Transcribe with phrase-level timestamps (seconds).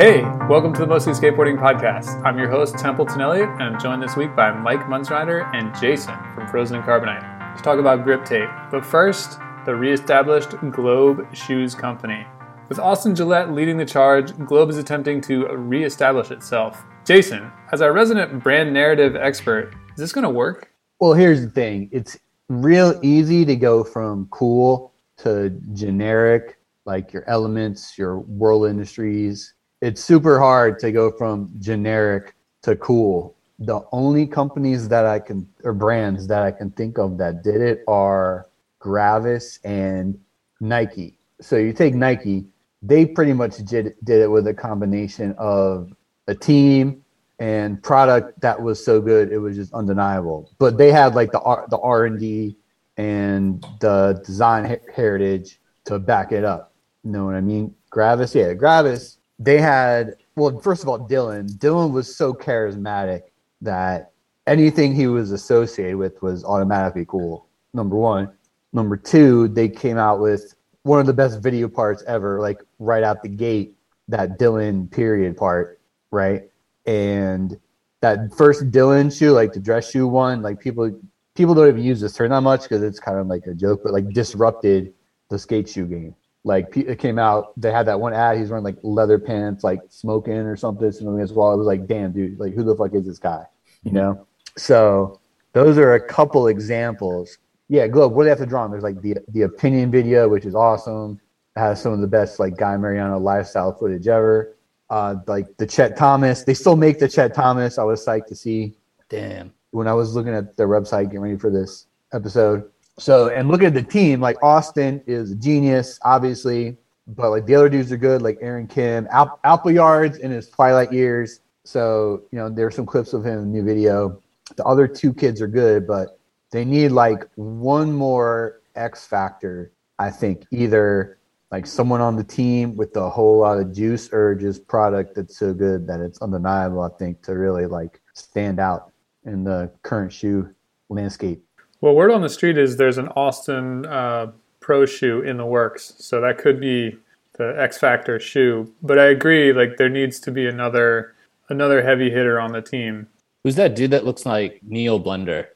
[0.00, 2.24] Hey, welcome to the Mostly Skateboarding Podcast.
[2.24, 6.14] I'm your host, Templeton Elliott, and I'm joined this week by Mike Munzenrider and Jason
[6.34, 8.48] from Frozen in Carbonite to talk about grip tape.
[8.70, 12.26] But first, the reestablished Globe Shoes Company.
[12.70, 16.82] With Austin Gillette leading the charge, Globe is attempting to reestablish itself.
[17.04, 20.72] Jason, as our resident brand narrative expert, is this going to work?
[20.98, 27.28] Well, here's the thing it's real easy to go from cool to generic, like your
[27.28, 29.52] elements, your world industries.
[29.80, 33.34] It's super hard to go from generic to cool.
[33.58, 37.60] The only companies that I can, or brands that I can think of that did
[37.60, 38.46] it are
[38.78, 40.18] Gravis and
[40.60, 41.18] Nike.
[41.40, 42.44] So you take Nike,
[42.82, 45.92] they pretty much did, did it with a combination of
[46.26, 47.02] a team
[47.38, 50.50] and product that was so good it was just undeniable.
[50.58, 52.56] But they had like the R, the R and D
[52.98, 56.74] and the design heritage to back it up.
[57.02, 57.74] You know what I mean?
[57.88, 59.16] Gravis, yeah, Gravis.
[59.40, 61.50] They had well, first of all, Dylan.
[61.58, 63.22] Dylan was so charismatic
[63.60, 64.12] that
[64.46, 67.46] anything he was associated with was automatically cool.
[67.74, 68.30] Number one.
[68.72, 73.02] Number two, they came out with one of the best video parts ever, like right
[73.02, 73.74] out the gate,
[74.08, 76.48] that Dylan period part, right?
[76.86, 77.58] And
[78.00, 80.90] that first Dylan shoe, like the dress shoe one, like people
[81.34, 83.80] people don't even use this term that much because it's kind of like a joke,
[83.82, 84.92] but like disrupted
[85.28, 86.14] the skate shoe game.
[86.42, 88.38] Like it came out, they had that one ad.
[88.38, 91.52] He's wearing like leather pants, like smoking or something, something as well.
[91.52, 93.44] It was like, damn, dude, like who the fuck is this guy?
[93.82, 94.26] You know.
[94.56, 95.20] So
[95.52, 97.38] those are a couple examples
[97.70, 98.14] yeah, Globe.
[98.14, 98.72] What do they have to draw on?
[98.72, 101.20] There's like the the opinion video, which is awesome.
[101.56, 104.56] It has some of the best like Guy Mariano lifestyle footage ever.
[104.90, 106.42] Uh, like the Chet Thomas.
[106.42, 107.78] They still make the Chet Thomas.
[107.78, 108.76] I was psyched to see.
[109.08, 109.52] Damn.
[109.70, 112.68] When I was looking at their website, getting ready for this episode.
[113.00, 117.54] So, and look at the team, like Austin is a genius, obviously, but like the
[117.54, 121.40] other dudes are good, like Aaron Kim, Al- Appleyards in his twilight years.
[121.64, 124.22] So, you know, there's some clips of him in the new video.
[124.54, 126.18] The other two kids are good, but
[126.50, 129.72] they need like one more X factor.
[129.98, 131.18] I think either
[131.50, 135.38] like someone on the team with a whole lot of juice or just product that's
[135.38, 136.82] so good that it's undeniable.
[136.82, 138.92] I think to really like stand out
[139.24, 140.54] in the current shoe
[140.90, 141.42] landscape.
[141.80, 145.94] Well, word on the street is there's an Austin uh, Pro shoe in the works,
[145.98, 146.98] so that could be
[147.38, 148.70] the X Factor shoe.
[148.82, 151.14] But I agree, like there needs to be another
[151.48, 153.08] another heavy hitter on the team.
[153.42, 155.46] Who's that dude that looks like Neil Blender?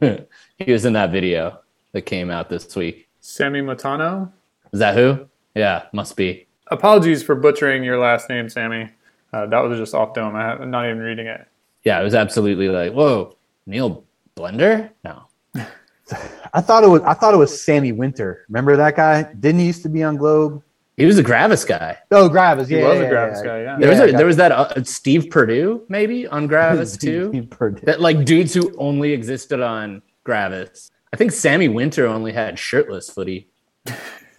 [0.58, 1.60] he was in that video
[1.92, 3.08] that came out this week.
[3.20, 4.30] Sammy Matano?
[4.72, 5.26] Is that who?
[5.54, 6.46] Yeah, must be.
[6.68, 8.90] Apologies for butchering your last name, Sammy.
[9.32, 10.36] Uh, that was just off dome.
[10.36, 11.46] I'm not even reading it.
[11.84, 13.36] Yeah, it was absolutely like, whoa,
[13.66, 14.04] Neil
[14.36, 14.90] Blender?
[15.02, 15.24] No.
[16.52, 18.44] I thought it was I thought it was Sammy Winter.
[18.48, 19.24] Remember that guy?
[19.40, 20.62] Didn't he used to be on Globe?
[20.96, 21.98] He was a Gravis guy.
[22.12, 23.44] Oh, Gravis, yeah, he was yeah, a Gravis yeah.
[23.44, 23.62] guy.
[23.62, 27.30] Yeah, there was a, there was that uh, Steve Purdue maybe on Gravis too.
[27.30, 27.84] Steve Purdue.
[27.86, 30.90] that like dudes who only existed on Gravis.
[31.12, 33.48] I think Sammy Winter only had shirtless footy.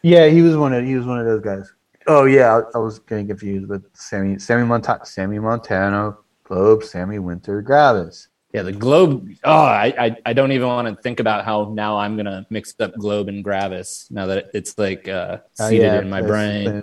[0.06, 1.74] Yeah, he was one of he was one of those guys.
[2.06, 7.18] Oh yeah, I, I was getting confused with Sammy Sammy Montano, Sammy Montano, Globe, Sammy
[7.18, 8.28] Winter, Gravis.
[8.56, 9.36] Yeah, the Globe.
[9.44, 12.74] Oh, I, I, I don't even want to think about how now I'm gonna mix
[12.80, 16.82] up Globe and Gravis now that it's like uh, Oh, seated yeah, in my brain.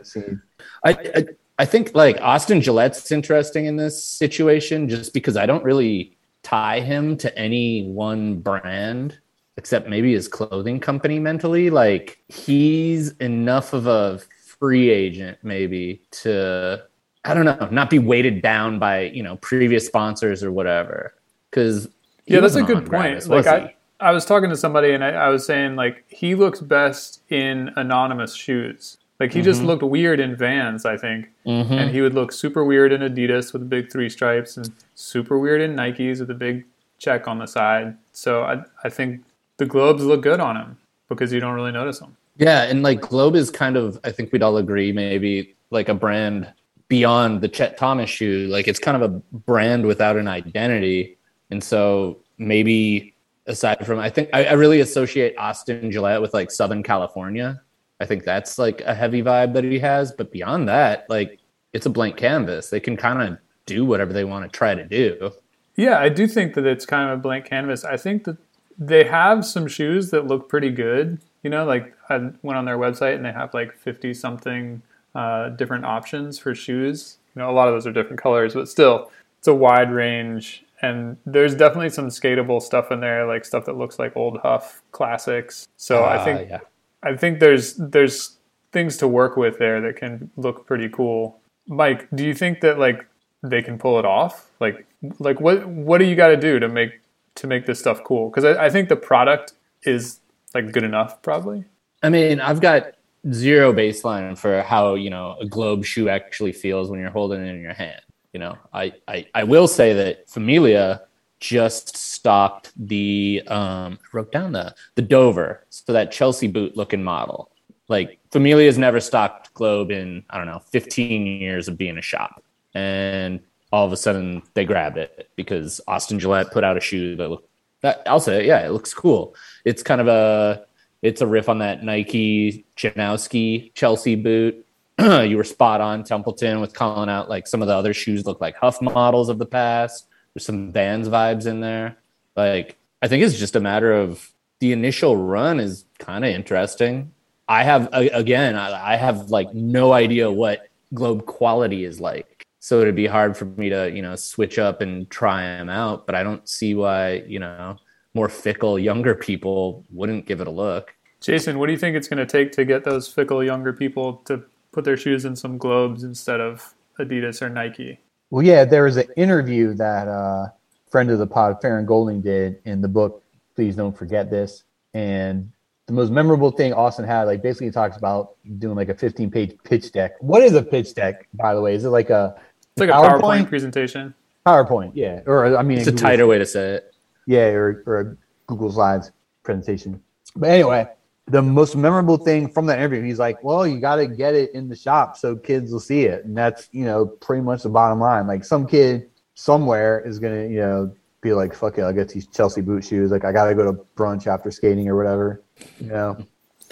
[0.85, 1.25] I, I
[1.61, 6.81] I think like Austin Gillette's interesting in this situation just because I don't really tie
[6.81, 9.19] him to any one brand
[9.57, 11.71] except maybe his clothing company mentally.
[11.71, 14.21] Like he's enough of a
[14.59, 16.85] free agent maybe to
[17.25, 21.15] I don't know, not be weighted down by, you know, previous sponsors or whatever.
[21.53, 21.89] Cause
[22.27, 22.89] yeah, that's a good point.
[22.89, 23.47] Gravis, like?
[23.47, 27.21] I, I was talking to somebody and I, I was saying like he looks best
[27.31, 28.97] in anonymous shoes.
[29.21, 29.67] Like he just Mhm.
[29.67, 31.71] looked weird in Vans, I think, Mhm.
[31.71, 35.39] and he would look super weird in Adidas with the big three stripes, and super
[35.39, 36.65] weird in Nikes with a big
[36.99, 37.97] check on the side.
[38.13, 39.21] So I, I think
[39.59, 40.77] the globes look good on him
[41.09, 42.17] because you don't really notice them.
[42.39, 45.95] Yeah, and like Globe is kind of, I think we'd all agree, maybe like a
[45.95, 46.51] brand
[46.89, 48.49] beyond the Chet Thomas shoe.
[48.51, 49.09] Like it's kind of a
[49.47, 51.17] brand without an identity.
[51.53, 53.15] And so maybe
[53.47, 57.61] aside from, I think I, I really associate Austin Gillette with like Southern California.
[58.01, 60.13] I think that's like a heavy vibe that he has.
[60.13, 61.39] But beyond that, like
[61.75, 62.71] it's a blank canvas.
[62.71, 65.31] They can kind of do whatever they want to try to do.
[65.77, 67.85] Yeah, I do think that it's kind of a blank canvas.
[67.85, 68.39] I think that
[68.79, 71.19] they have some shoes that look pretty good.
[71.43, 74.81] You know, like I went on their website and they have like 50 something
[75.15, 77.19] uh, different options for shoes.
[77.37, 80.65] You know, a lot of those are different colors, but still, it's a wide range.
[80.83, 84.83] And there's definitely some skatable stuff in there, like stuff that looks like old Huff
[84.91, 85.69] classics.
[85.77, 86.61] So I Uh, think yeah.
[87.05, 88.37] I think there's there's
[88.73, 91.39] things to work with there that can look pretty cool.
[91.69, 93.07] Mike, do you think that like
[93.43, 94.51] they can pull it off?
[94.61, 94.87] Like,
[95.19, 97.01] like what what do you got to do to make
[97.37, 98.29] to make this stuff cool?
[98.29, 99.53] Because I, I think the product
[99.85, 100.21] is
[100.55, 101.65] like good enough, probably.
[102.03, 102.95] I mean, I've got
[103.33, 107.55] zero baseline for how you know a globe shoe actually feels when you're holding it
[107.55, 108.01] in your hand.
[108.33, 111.03] You know, I I, I will say that Familia
[111.41, 117.51] just stocked the um wrote down the the Dover, so that Chelsea boot looking model.
[117.89, 122.43] Like Familia's never stocked Globe in I don't know 15 years of being a shop,
[122.75, 123.41] and
[123.73, 127.29] all of a sudden they grabbed it because Austin Gillette put out a shoe that
[127.29, 127.49] looked.
[127.81, 129.35] That I'll say, yeah, it looks cool.
[129.65, 130.65] It's kind of a
[131.03, 134.65] it's a riff on that Nike Janoski Chelsea boot.
[135.29, 138.41] you were spot on, Templeton, with calling out like some of the other shoes look
[138.41, 140.07] like Huff models of the past.
[140.35, 141.97] There's some Vans vibes in there.
[142.37, 147.13] Like I think it's just a matter of the initial run is kind of interesting.
[147.49, 152.95] I have again, I have like no idea what globe quality is like, so it'd
[152.95, 156.07] be hard for me to you know switch up and try them out.
[156.07, 157.77] But I don't see why you know
[158.15, 160.95] more fickle younger people wouldn't give it a look.
[161.21, 164.17] Jason, what do you think it's going to take to get those fickle younger people
[164.25, 164.43] to
[164.73, 168.01] put their shoes in some globes instead of Adidas or Nike?
[168.31, 170.49] Well, yeah, there was an interview that uh,
[170.91, 173.23] friend of the pod, Farran Golding, did in the book.
[173.55, 174.65] Please don't forget this.
[174.95, 175.53] And
[175.87, 179.57] the most memorable thing Austin had, like, basically talks about doing like a 15 page
[179.65, 180.13] pitch deck.
[180.21, 181.75] What is a pitch deck, by the way?
[181.75, 182.35] Is it like a
[182.73, 184.15] it's like a PowerPoint, PowerPoint presentation?
[184.47, 185.21] PowerPoint, yeah.
[185.27, 186.95] Or I mean, it's a Google tighter way to say it.
[187.27, 188.17] Yeah, or, or a
[188.47, 190.03] Google Slides presentation.
[190.35, 190.89] But anyway,
[191.33, 194.53] the most memorable thing from that interview, he's like, "Well, you got to get it
[194.53, 197.71] in the shop so kids will see it," and that's you know pretty much the
[197.71, 198.27] bottom line.
[198.27, 202.27] Like some kid somewhere is gonna you know be like, "Fuck it, I'll get these
[202.27, 205.43] Chelsea boot shoes." Like I got to go to brunch after skating or whatever,
[205.81, 206.19] you know.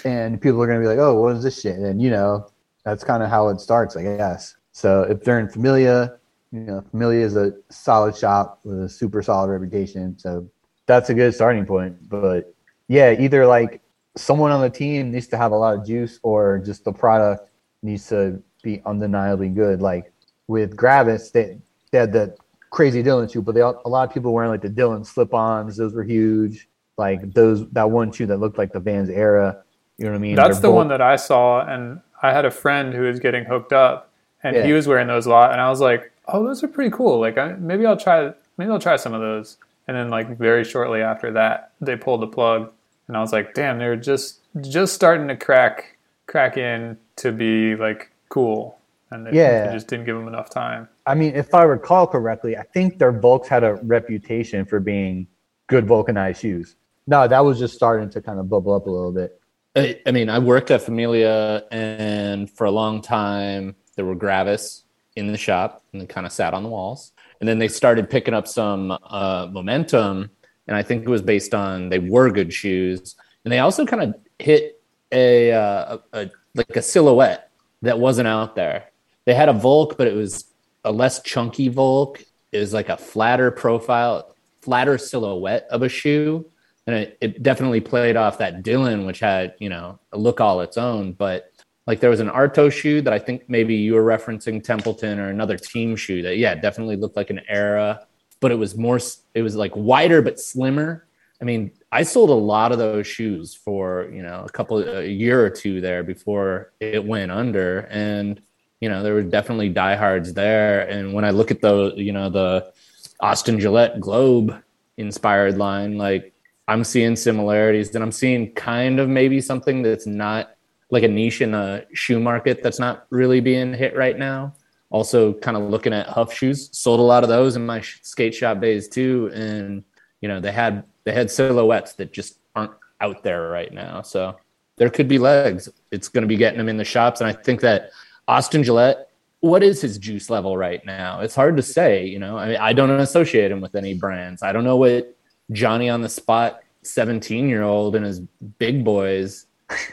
[0.05, 2.47] And people are gonna be like, "Oh, what is this shit?" And you know,
[2.85, 4.57] that's kind of how it starts, I guess.
[4.73, 6.19] So if they're in Familia,
[6.53, 10.19] you know, Familia is a solid shop with a super solid reputation.
[10.19, 10.47] So
[10.85, 11.97] that's a good starting point.
[12.11, 12.55] But
[12.89, 13.81] yeah, either like
[14.21, 17.49] someone on the team needs to have a lot of juice or just the product
[17.83, 19.81] needs to be undeniably good.
[19.81, 20.13] Like
[20.47, 21.59] with Gravis, they,
[21.91, 22.37] they had that
[22.71, 25.77] crazy Dylan shoe, but they, a lot of people wearing like the Dylan slip-ons.
[25.77, 26.69] Those were huge.
[26.97, 29.63] Like those, that one shoe that looked like the Vans era.
[29.97, 30.35] You know what I mean?
[30.37, 33.21] That's They're the both- one that I saw, and I had a friend who was
[33.21, 34.11] getting hooked up,
[34.43, 34.65] and yeah.
[34.65, 37.21] he was wearing those a lot, and I was like, "Oh, those are pretty cool.
[37.21, 38.33] Like, I, maybe I'll try.
[38.57, 39.59] Maybe I'll try some of those."
[39.89, 42.73] And then, like very shortly after that, they pulled the plug
[43.11, 45.99] and I was like, damn, they're just just starting to crack
[46.29, 48.79] crack in to be like cool,
[49.11, 50.89] and they, yeah, they just didn't give them enough time.
[51.07, 55.27] I mean, if I recall correctly, I think their Volks had a reputation for being
[55.67, 56.77] good vulcanized shoes.
[57.09, 59.41] No, that was just starting to kind of bubble up a little bit.
[59.75, 64.85] I, I mean, I worked at Familia, and for a long time there were Gravis
[65.17, 67.11] in the shop, and they kind of sat on the walls.
[67.41, 70.31] And then they started picking up some uh, momentum
[70.71, 74.03] and I think it was based on they were good shoes, and they also kind
[74.03, 74.81] of hit
[75.13, 77.51] a, uh, a, a like a silhouette
[77.83, 78.87] that wasn't out there.
[79.25, 80.47] They had a Volk, but it was
[80.85, 82.23] a less chunky Volk.
[82.53, 86.47] It was like a flatter profile, flatter silhouette of a shoe,
[86.87, 90.61] and it, it definitely played off that Dylan, which had you know a look all
[90.61, 91.15] its own.
[91.15, 91.53] But
[91.89, 95.31] like there was an Arto shoe that I think maybe you were referencing Templeton or
[95.31, 98.07] another team shoe that yeah definitely looked like an era
[98.41, 98.99] but it was more
[99.35, 101.07] it was like wider but slimmer.
[101.41, 105.07] I mean i sold a lot of those shoes for you know a couple a
[105.07, 108.41] year or two there before it went under and
[108.81, 110.89] you know there were definitely diehards there.
[110.89, 112.73] And when i look at the you know the
[113.21, 114.63] austin gillette globe
[114.97, 116.33] inspired line like
[116.69, 120.57] i'm seeing similarities and i'm seeing kind of maybe something that's not
[120.91, 124.55] like a niche in the shoe market that's not really being hit right now
[124.91, 126.69] also kind of looking at Huff shoes.
[126.77, 129.83] Sold a lot of those in my skate shop days too, and
[130.21, 134.03] you know they had they had silhouettes that just aren't out there right now.
[134.03, 134.37] So
[134.77, 135.69] there could be legs.
[135.91, 137.91] It's going to be getting them in the shops, and I think that
[138.29, 139.07] Austin Gillette.
[139.43, 141.21] What is his juice level right now?
[141.21, 142.05] It's hard to say.
[142.05, 144.43] You know, I mean, I don't associate him with any brands.
[144.43, 145.17] I don't know what
[145.51, 148.21] Johnny on the spot, seventeen year old, and his
[148.59, 149.47] big boys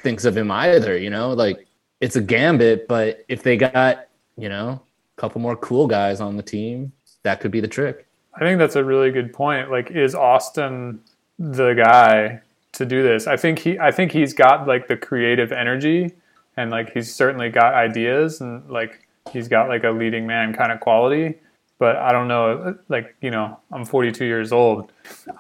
[0.03, 0.97] thinks of him either.
[0.97, 1.65] You know, like
[2.01, 4.81] it's a gambit, but if they got you know
[5.17, 6.93] couple more cool guys on the team,
[7.23, 8.07] that could be the trick.
[8.35, 9.69] I think that's a really good point.
[9.69, 11.01] Like, is Austin
[11.39, 12.41] the guy
[12.73, 13.27] to do this?
[13.27, 16.13] I think he, I think he's got like the creative energy,
[16.55, 20.71] and like he's certainly got ideas, and like he's got like a leading man kind
[20.71, 21.35] of quality.
[21.79, 24.91] But I don't know, like you know, I'm 42 years old.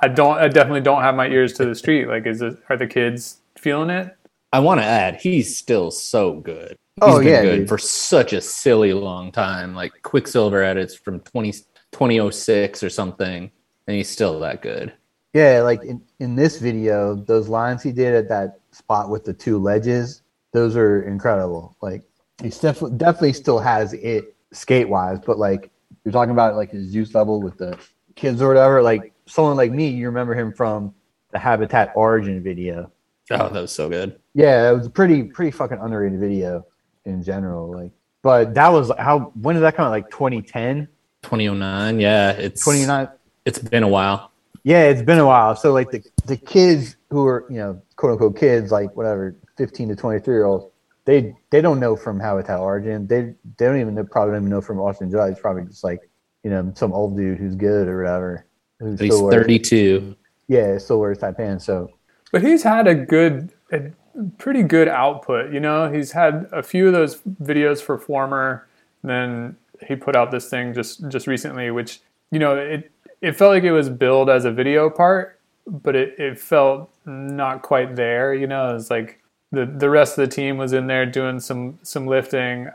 [0.01, 2.07] I don't, I definitely don't have my ears to the street.
[2.07, 4.15] Like, is it, are the kids feeling it?
[4.53, 6.77] I want to add, he's still so good.
[7.01, 7.69] Oh been yeah, good dude.
[7.69, 9.75] for such a silly long time.
[9.75, 11.51] Like Quiksilver edits from 20,
[11.91, 13.51] 2006 or something,
[13.87, 14.93] and he's still that good.
[15.33, 19.33] Yeah, like in, in this video, those lines he did at that spot with the
[19.33, 20.23] two ledges,
[20.53, 21.75] those are incredible.
[21.81, 22.03] Like
[22.41, 25.69] he's definitely definitely still has it skate wise, but like
[26.03, 27.77] you're talking about like his juice level with the
[28.15, 28.81] kids or whatever.
[28.81, 30.95] Like someone like me, you remember him from
[31.29, 32.91] the Habitat Origin video.
[33.29, 34.19] Oh, that was so good.
[34.33, 36.65] Yeah, it was a pretty pretty fucking underrated video
[37.07, 37.71] in general.
[37.71, 39.91] Like, but that was how when did that come out?
[39.91, 40.87] Like 2010,
[41.23, 41.99] 2009.
[41.99, 43.07] Yeah, it's 29.
[43.45, 44.31] It's been a while.
[44.63, 45.55] Yeah, it's been a while.
[45.55, 49.89] So like the the kids who are you know quote unquote kids like whatever 15
[49.89, 50.65] to 23 year olds,
[51.05, 53.07] they they don't know from Habitat Origin.
[53.07, 55.31] They they don't even know, probably don't even know from Austin Gillette.
[55.31, 56.09] It's probably just like
[56.43, 58.45] you know some old dude who's good or whatever.
[58.79, 60.15] Who He's still wears- 32.
[60.49, 61.65] Yeah, still wears tight pants.
[61.65, 61.89] So
[62.31, 63.91] But he's had a good, a
[64.37, 65.53] pretty good output.
[65.53, 68.67] You know, he's had a few of those videos for Former.
[69.03, 69.55] Then
[69.85, 71.99] he put out this thing just just recently, which
[72.31, 76.19] you know it it felt like it was billed as a video part, but it,
[76.19, 78.33] it felt not quite there.
[78.33, 79.21] You know, it's like
[79.51, 82.69] the the rest of the team was in there doing some some lifting.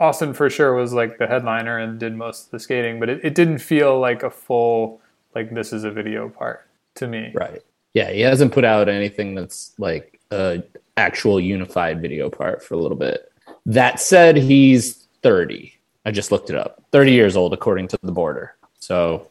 [0.00, 3.20] Austin for sure was like the headliner and did most of the skating, but it,
[3.22, 5.00] it didn't feel like a full
[5.34, 7.30] like this is a video part to me.
[7.34, 7.62] Right.
[7.94, 10.62] Yeah, he hasn't put out anything that's like a
[10.96, 13.30] actual unified video part for a little bit.
[13.66, 15.72] That said, he's 30.
[16.04, 16.82] I just looked it up.
[16.90, 18.56] 30 years old according to the border.
[18.80, 19.30] So,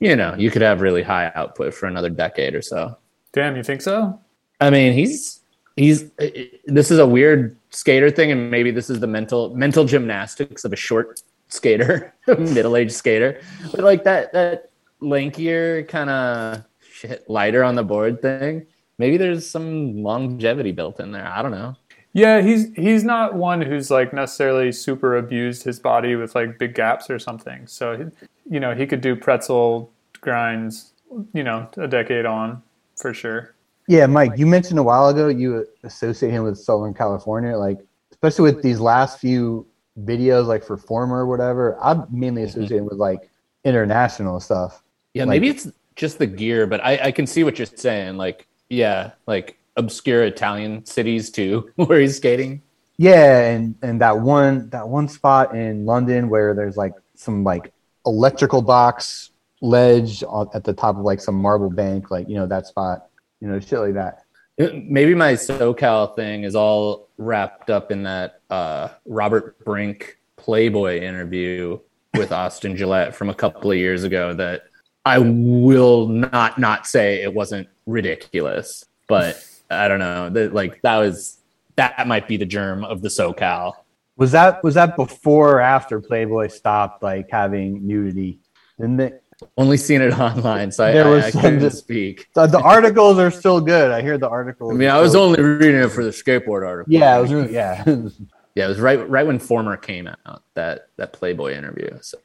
[0.00, 2.96] you know, you could have really high output for another decade or so.
[3.32, 4.20] Damn, you think so?
[4.60, 5.40] I mean, he's
[5.76, 9.54] he's uh, uh, this is a weird skater thing and maybe this is the mental
[9.54, 13.40] mental gymnastics of a short skater, middle-aged skater.
[13.70, 14.70] But like that that
[15.00, 18.66] lankier kind of shit lighter on the board thing.
[18.98, 21.26] Maybe there's some longevity built in there.
[21.26, 21.76] I don't know.
[22.12, 26.74] Yeah, he's he's not one who's like necessarily super abused his body with like big
[26.74, 27.66] gaps or something.
[27.66, 30.92] So he- you know he could do pretzel grinds,
[31.32, 32.62] you know, a decade on
[32.96, 33.54] for sure.
[33.86, 37.78] Yeah, Mike, you mentioned a while ago you associate him with Southern California, like
[38.10, 39.66] especially with these last few
[40.04, 41.78] videos, like for former or whatever.
[41.80, 42.48] I'm mainly mm-hmm.
[42.48, 43.30] associate him with like
[43.64, 44.82] international stuff.
[45.14, 48.16] Yeah, Like- maybe it's just the gear, but I, I can see what you're saying.
[48.16, 52.62] Like, yeah, like obscure Italian cities too, where he's skating.
[52.96, 57.72] Yeah, and and that one that one spot in London where there's like some like
[58.04, 60.22] electrical box ledge
[60.54, 63.08] at the top of like some marble bank, like you know that spot,
[63.40, 64.24] you know, shit like that.
[64.58, 71.78] Maybe my SoCal thing is all wrapped up in that uh, Robert Brink Playboy interview
[72.14, 74.34] with Austin Gillette from a couple of years ago.
[74.34, 74.62] That
[75.04, 80.28] I will not not say it wasn't ridiculous, but I don't know.
[80.30, 81.38] That like that was
[81.76, 83.74] that might be the germ of the SoCal.
[84.16, 88.38] Was that was that before or after Playboy stopped like having nudity?
[88.78, 89.12] Didn't they?
[89.56, 92.28] Only seen it online, so I, There I, was I some couldn't speak.
[92.34, 93.92] The, the articles are still good.
[93.92, 94.72] I hear the articles.
[94.72, 96.92] I mean, I was still- only reading it for the skateboard article.
[96.92, 97.84] Yeah, it was really yeah.
[98.54, 101.96] Yeah, it was right right when Former came out that that Playboy interview.
[102.00, 102.18] So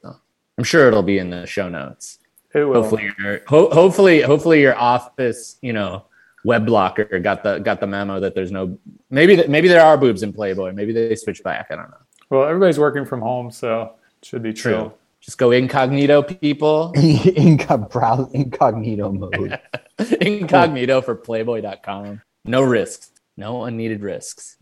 [0.58, 2.18] I'm sure it'll be in the show notes.
[2.54, 2.82] It will.
[2.82, 6.04] Hopefully, your ho- hopefully, hopefully your office, you know,
[6.44, 8.78] web blocker got the got the memo that there's no
[9.10, 10.72] maybe that maybe there are boobs in Playboy.
[10.72, 11.66] Maybe they switch back.
[11.70, 11.96] I don't know.
[12.30, 14.72] Well, everybody's working from home, so it should be True.
[14.72, 14.98] chill.
[15.20, 16.92] Just go incognito, people.
[16.96, 19.58] Incog- browse incognito mode.
[20.20, 22.20] incognito for Playboy.com.
[22.44, 23.10] No risks.
[23.36, 24.56] No unneeded risks.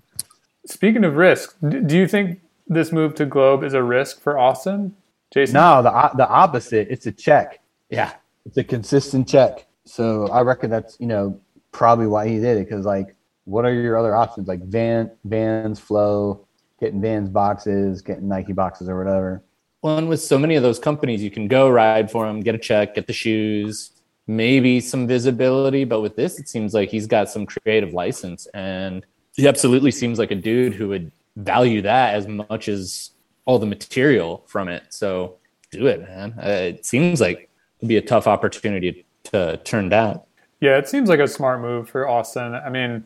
[0.66, 4.38] Speaking of risk, d- do you think this move to Globe is a risk for
[4.38, 4.94] Austin,
[5.34, 5.54] Jason?
[5.54, 6.86] No, the the opposite.
[6.90, 7.58] It's a check.
[7.92, 8.12] Yeah.
[8.46, 9.66] It's a consistent check.
[9.84, 13.72] So I reckon that's you know probably why he did it because like what are
[13.72, 16.46] your other options like Van Vans Flow,
[16.80, 19.42] getting Vans boxes, getting Nike boxes or whatever.
[19.82, 22.54] Well, and with so many of those companies, you can go ride for them, get
[22.54, 23.90] a check, get the shoes,
[24.28, 25.84] maybe some visibility.
[25.84, 30.20] But with this, it seems like he's got some creative license, and he absolutely seems
[30.20, 33.10] like a dude who would value that as much as
[33.44, 34.84] all the material from it.
[34.90, 35.38] So
[35.72, 36.34] do it, man.
[36.38, 37.50] Uh, it seems like
[37.82, 40.20] it'd be a tough opportunity to turn down.
[40.60, 42.54] Yeah, it seems like a smart move for Austin.
[42.54, 43.02] I mean,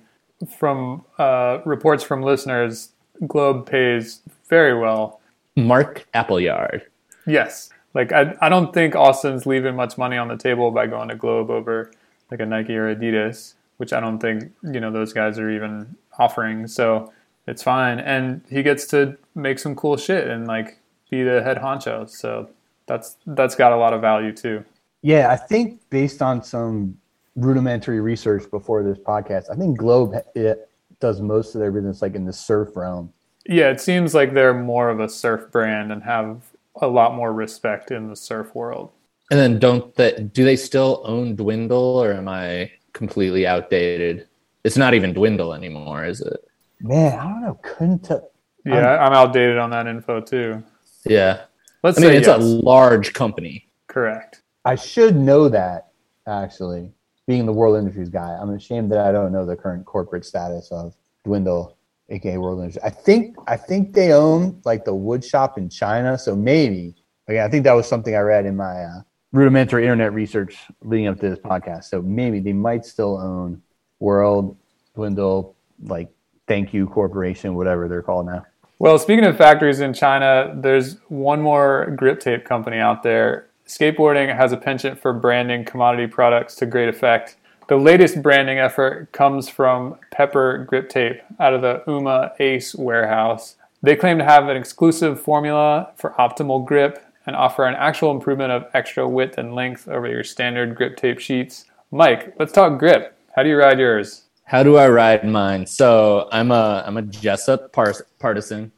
[0.59, 2.91] from uh, reports from listeners,
[3.27, 5.21] Globe pays very well.
[5.57, 6.83] Mark Appleyard.
[7.27, 7.71] Yes.
[7.95, 11.17] Like, I, I don't think Austin's leaving much money on the table by going to
[11.17, 11.91] Globe over
[12.31, 15.97] like a Nike or Adidas, which I don't think, you know, those guys are even
[16.19, 16.67] offering.
[16.67, 17.11] So
[17.47, 17.99] it's fine.
[17.99, 20.79] And he gets to make some cool shit and like
[21.09, 22.07] be the head honcho.
[22.11, 22.51] So
[22.87, 24.65] that's that's got a lot of value too.
[25.03, 26.97] Yeah, I think based on some
[27.35, 30.69] rudimentary research before this podcast, I think Globe it
[31.01, 33.13] does most of their business like in the surf realm.
[33.45, 36.43] Yeah, it seems like they're more of a surf brand and have
[36.81, 38.91] a lot more respect in the surf world.
[39.31, 44.27] And then don't that do they still own Dwindle or am I completely outdated?
[44.65, 46.49] It's not even Dwindle anymore, is it?
[46.81, 47.59] Man, I don't know.
[47.63, 48.31] Couldn't tell.
[48.65, 50.63] Yeah, I'm outdated on that info too.
[51.05, 51.43] Yeah.
[51.87, 52.41] Let's I mean, say it's yes.
[52.41, 53.69] a large company.
[53.87, 54.43] correct.
[54.65, 55.89] I should know that
[56.27, 56.91] actually.
[57.29, 60.71] Being the World Industries guy, I'm ashamed that I don't know the current corporate status
[60.71, 61.77] of Dwindle,
[62.09, 62.85] aka World Industries.
[62.85, 66.95] I think I think they own like the wood shop in China, so maybe.
[67.29, 69.01] Again, I think that was something I read in my uh,
[69.33, 71.85] rudimentary internet research leading up to this podcast.
[71.85, 73.63] So maybe they might still own
[74.01, 74.57] World
[74.95, 76.09] Dwindle, like
[76.49, 78.45] Thank You Corporation, whatever they're called now.
[78.79, 83.47] Well, speaking of factories in China, there's one more grip tape company out there.
[83.67, 87.37] Skateboarding has a penchant for branding commodity products to great effect.
[87.69, 93.57] The latest branding effort comes from Pepper Grip Tape out of the UMA Ace warehouse.
[93.83, 98.53] They claim to have an exclusive formula for optimal grip and offer an actual improvement
[98.53, 101.65] of extra width and length over your standard grip tape sheets.
[101.91, 103.19] Mike, let's talk grip.
[103.35, 104.26] How do you ride yours?
[104.47, 105.67] How do I ride mine?
[105.67, 108.71] So I'm a I'm a Jessup par- partisan.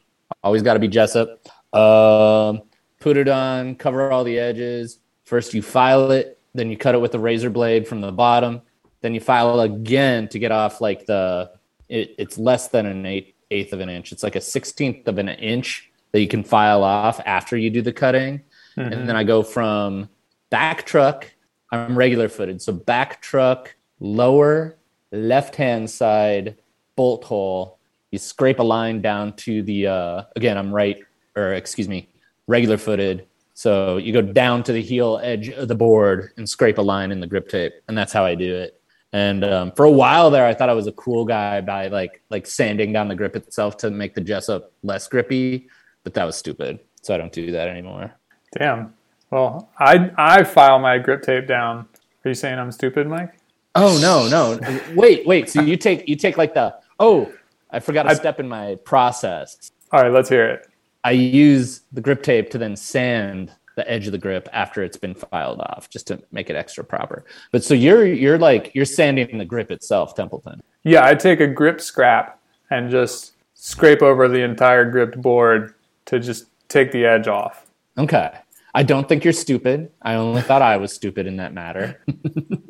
[0.42, 1.46] Always got to be Jessup.
[1.74, 2.62] Um,
[3.00, 4.98] put it on, cover all the edges.
[5.24, 8.62] First you file it, then you cut it with a razor blade from the bottom.
[9.02, 11.50] Then you file again to get off like the.
[11.90, 14.10] It, it's less than an eighth eighth of an inch.
[14.10, 17.82] It's like a sixteenth of an inch that you can file off after you do
[17.82, 18.40] the cutting.
[18.76, 20.08] And then I go from
[20.48, 21.30] back truck.
[21.70, 24.77] I'm regular footed, so back truck, lower
[25.12, 26.56] left hand side
[26.96, 27.78] bolt hole.
[28.10, 30.56] You scrape a line down to the uh, again.
[30.56, 30.98] I'm right,
[31.36, 32.08] or excuse me,
[32.46, 33.26] regular footed.
[33.54, 37.10] So you go down to the heel edge of the board and scrape a line
[37.10, 38.80] in the grip tape, and that's how I do it.
[39.12, 42.22] And um, for a while there, I thought I was a cool guy by like
[42.30, 45.68] like sanding down the grip itself to make the Jessup less grippy,
[46.04, 46.80] but that was stupid.
[47.02, 48.12] So I don't do that anymore.
[48.58, 48.94] Damn.
[49.30, 51.88] Well, I I file my grip tape down.
[52.24, 53.37] Are you saying I'm stupid, Mike?
[53.74, 54.58] Oh no, no.
[54.94, 55.48] Wait, wait.
[55.48, 57.32] So you take you take like the oh,
[57.70, 59.70] I forgot a I- step in my process.
[59.92, 60.68] All right, let's hear it.
[61.04, 64.96] I use the grip tape to then sand the edge of the grip after it's
[64.96, 67.24] been filed off, just to make it extra proper.
[67.52, 70.60] But so you're you're like you're sanding the grip itself, Templeton.
[70.82, 75.74] Yeah, I take a grip scrap and just scrape over the entire gripped board
[76.06, 77.66] to just take the edge off.
[77.96, 78.32] Okay.
[78.74, 79.90] I don't think you're stupid.
[80.02, 82.00] I only thought I was stupid in that matter.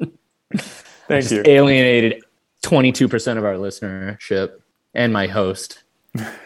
[1.09, 1.43] Thank Just you.
[1.47, 2.23] alienated
[2.63, 4.61] 22% of our listenership
[4.95, 5.85] and my host.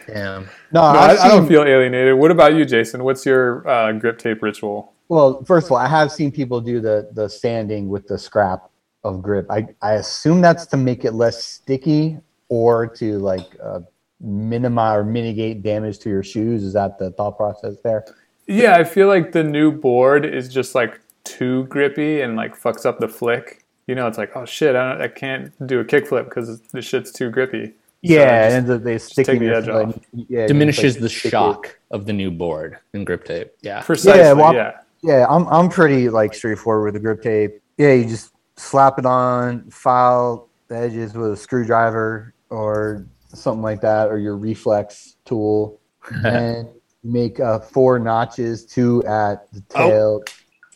[0.07, 0.45] Damn.
[0.71, 2.15] No, No, I, I've I don't feel alienated.
[2.15, 3.03] What about you, Jason?
[3.03, 4.93] What's your uh, grip tape ritual?
[5.09, 8.69] Well, first of all, I have seen people do the the sanding with the scrap
[9.03, 9.45] of grip.
[9.49, 12.17] I, I assume that's to make it less sticky
[12.49, 13.81] or to like uh,
[14.21, 16.63] minimize or mitigate damage to your shoes.
[16.63, 18.05] Is that the thought process there?
[18.47, 22.85] Yeah, I feel like the new board is just like too grippy and like fucks
[22.85, 23.62] up the flick.
[23.87, 26.81] You know, it's like, oh shit, I, don't, I can't do a kickflip because the
[26.81, 27.73] shit's too grippy.
[28.01, 29.87] Yeah, just and the, they stick take in the edge foot.
[29.89, 29.99] off.
[30.13, 31.29] Yeah, Diminishes like, the stick it.
[31.31, 33.51] shock of the new board and grip tape.
[33.61, 33.81] Yeah.
[33.81, 34.33] Precisely, yeah.
[34.33, 37.61] well- Yeah, I'm I'm pretty like straightforward with the grip tape.
[37.77, 43.81] Yeah, you just slap it on, file the edges with a screwdriver or something like
[43.81, 45.79] that, or your reflex tool,
[46.25, 46.67] and
[47.03, 49.89] make uh, four notches, two at the Oh.
[49.89, 50.23] tail.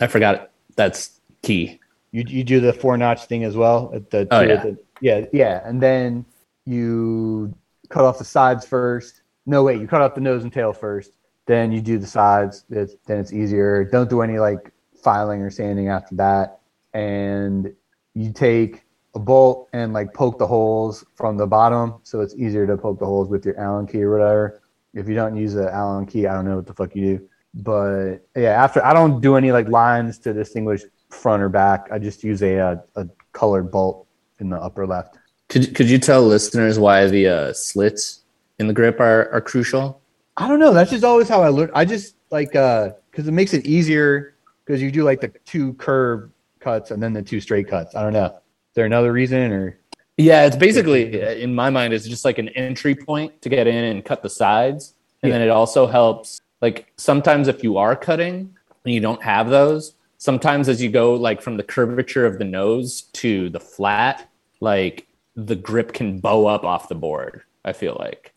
[0.01, 0.51] I forgot it.
[0.75, 1.79] That's key.
[2.17, 4.63] You you do the four notch thing as well at the, Oh, yeah.
[4.63, 6.25] the- yeah yeah, and then
[6.65, 7.53] you
[7.89, 9.21] cut off the sides first.
[9.45, 11.12] No wait, you cut off the nose and tail first.
[11.45, 12.65] Then you do the sides.
[12.69, 13.84] It's, then it's easier.
[13.86, 14.71] Don't do any like
[15.03, 16.60] filing or sanding after that.
[16.93, 17.73] And
[18.15, 18.84] you take
[19.15, 22.99] a bolt and like poke the holes from the bottom, so it's easier to poke
[22.99, 24.62] the holes with your Allen key or whatever.
[24.93, 27.30] If you don't use an Allen key, I don't know what the fuck you do.
[27.53, 31.87] But yeah, after I don't do any like lines to distinguish front or back.
[31.91, 34.07] I just use a a, a colored bolt
[34.39, 35.17] in the upper left.
[35.49, 38.21] Could, could you tell listeners why the uh, slits
[38.59, 40.01] in the grip are, are crucial?
[40.35, 40.73] I don't know.
[40.73, 41.71] That's just always how I learn.
[41.73, 45.73] I just like uh because it makes it easier because you do like the two
[45.73, 47.95] curve cuts and then the two straight cuts.
[47.95, 48.25] I don't know.
[48.25, 49.79] Is there another reason or
[50.17, 53.83] Yeah, it's basically, in my mind, it's just like an entry point to get in
[53.83, 54.95] and cut the sides.
[55.21, 59.49] And then it also helps, like, sometimes if you are cutting and you don't have
[59.49, 64.30] those, sometimes as you go, like, from the curvature of the nose to the flat,
[64.60, 68.34] like, the grip can bow up off the board, I feel like.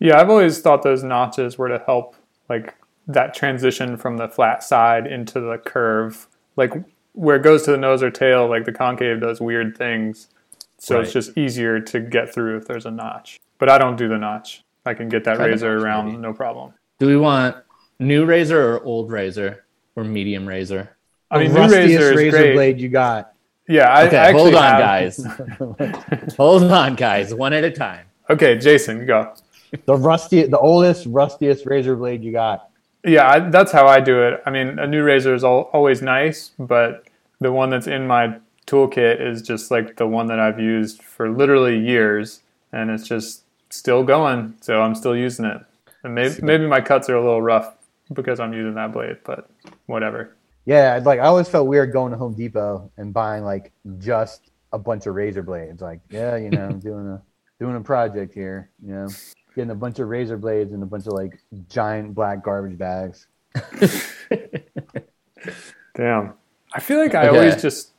[0.00, 2.16] Yeah, I've always thought those notches were to help
[2.48, 2.74] like
[3.06, 6.26] that transition from the flat side into the curve.
[6.56, 6.72] Like
[7.12, 10.28] where it goes to the nose or tail, like the concave does weird things.
[10.78, 13.38] So it's just easier to get through if there's a notch.
[13.58, 14.64] But I don't do the notch.
[14.86, 16.16] I can get that Try razor notch, around maybe.
[16.18, 16.72] no problem.
[16.98, 17.56] Do we want
[17.98, 20.96] new razor or old razor or medium razor?
[21.30, 22.52] I mean, the rustiest razor is razor great.
[22.54, 23.32] blade you got.
[23.68, 25.24] Yeah, I, Okay, I actually hold on, have- guys.
[26.36, 27.34] hold on, guys.
[27.34, 28.06] One at a time.
[28.28, 29.34] Okay, Jason, go.
[29.84, 32.68] The rusty, the oldest, rustiest razor blade you got.
[33.04, 34.42] Yeah, I, that's how I do it.
[34.44, 37.06] I mean, a new razor is al always nice, but
[37.38, 41.30] the one that's in my toolkit is just like the one that I've used for
[41.30, 42.40] literally years,
[42.72, 44.54] and it's just still going.
[44.60, 45.62] So I'm still using it.
[46.02, 47.74] And maybe maybe my cuts are a little rough
[48.12, 49.48] because I'm using that blade, but
[49.86, 50.34] whatever.
[50.66, 54.50] Yeah, it's like I always felt weird going to Home Depot and buying like just
[54.72, 55.80] a bunch of razor blades.
[55.82, 57.22] Like, yeah, you know, I'm doing a
[57.58, 58.70] doing a project here.
[58.84, 59.16] You know,
[59.56, 63.26] getting a bunch of razor blades and a bunch of like giant black garbage bags.
[65.94, 66.34] Damn.
[66.72, 67.28] I feel like I Okay.
[67.28, 67.92] always just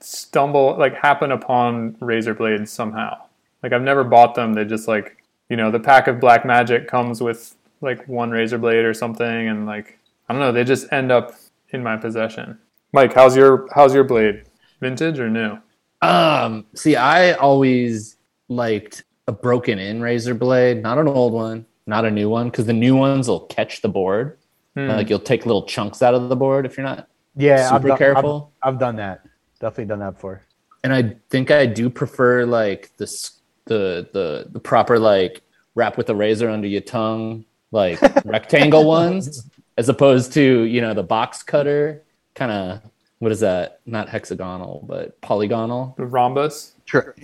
[0.00, 3.16] stumble, like, happen upon razor blades somehow.
[3.62, 4.54] Like, I've never bought them.
[4.54, 8.58] They just, like, you know, the pack of Black Magic comes with, like, one razor
[8.58, 9.26] blade or something.
[9.48, 11.32] And, like, I don't know, they just end up
[11.70, 12.58] in my possession.
[12.92, 14.44] Mike, how's your how's your blade?
[14.80, 15.58] Vintage or new?
[16.02, 18.16] Um, see, I always
[18.48, 22.66] liked a broken in razor blade, not an old one, not a new one, because
[22.66, 24.38] the new ones will catch the board.
[24.74, 24.88] Hmm.
[24.88, 27.88] Like you'll take little chunks out of the board if you're not Yeah, I've super
[27.88, 28.52] done, careful.
[28.62, 29.22] I've, I've done that.
[29.60, 30.42] Definitely done that before.
[30.84, 35.42] and I think I do prefer like this the the the proper like
[35.74, 39.48] wrap with a razor under your tongue, like rectangle ones,
[39.78, 42.02] as opposed to you know the box cutter
[42.34, 42.82] kind of
[43.20, 43.80] what is that?
[43.86, 45.94] Not hexagonal, but polygonal.
[45.96, 46.74] the rhombus?
[46.84, 47.14] Sure.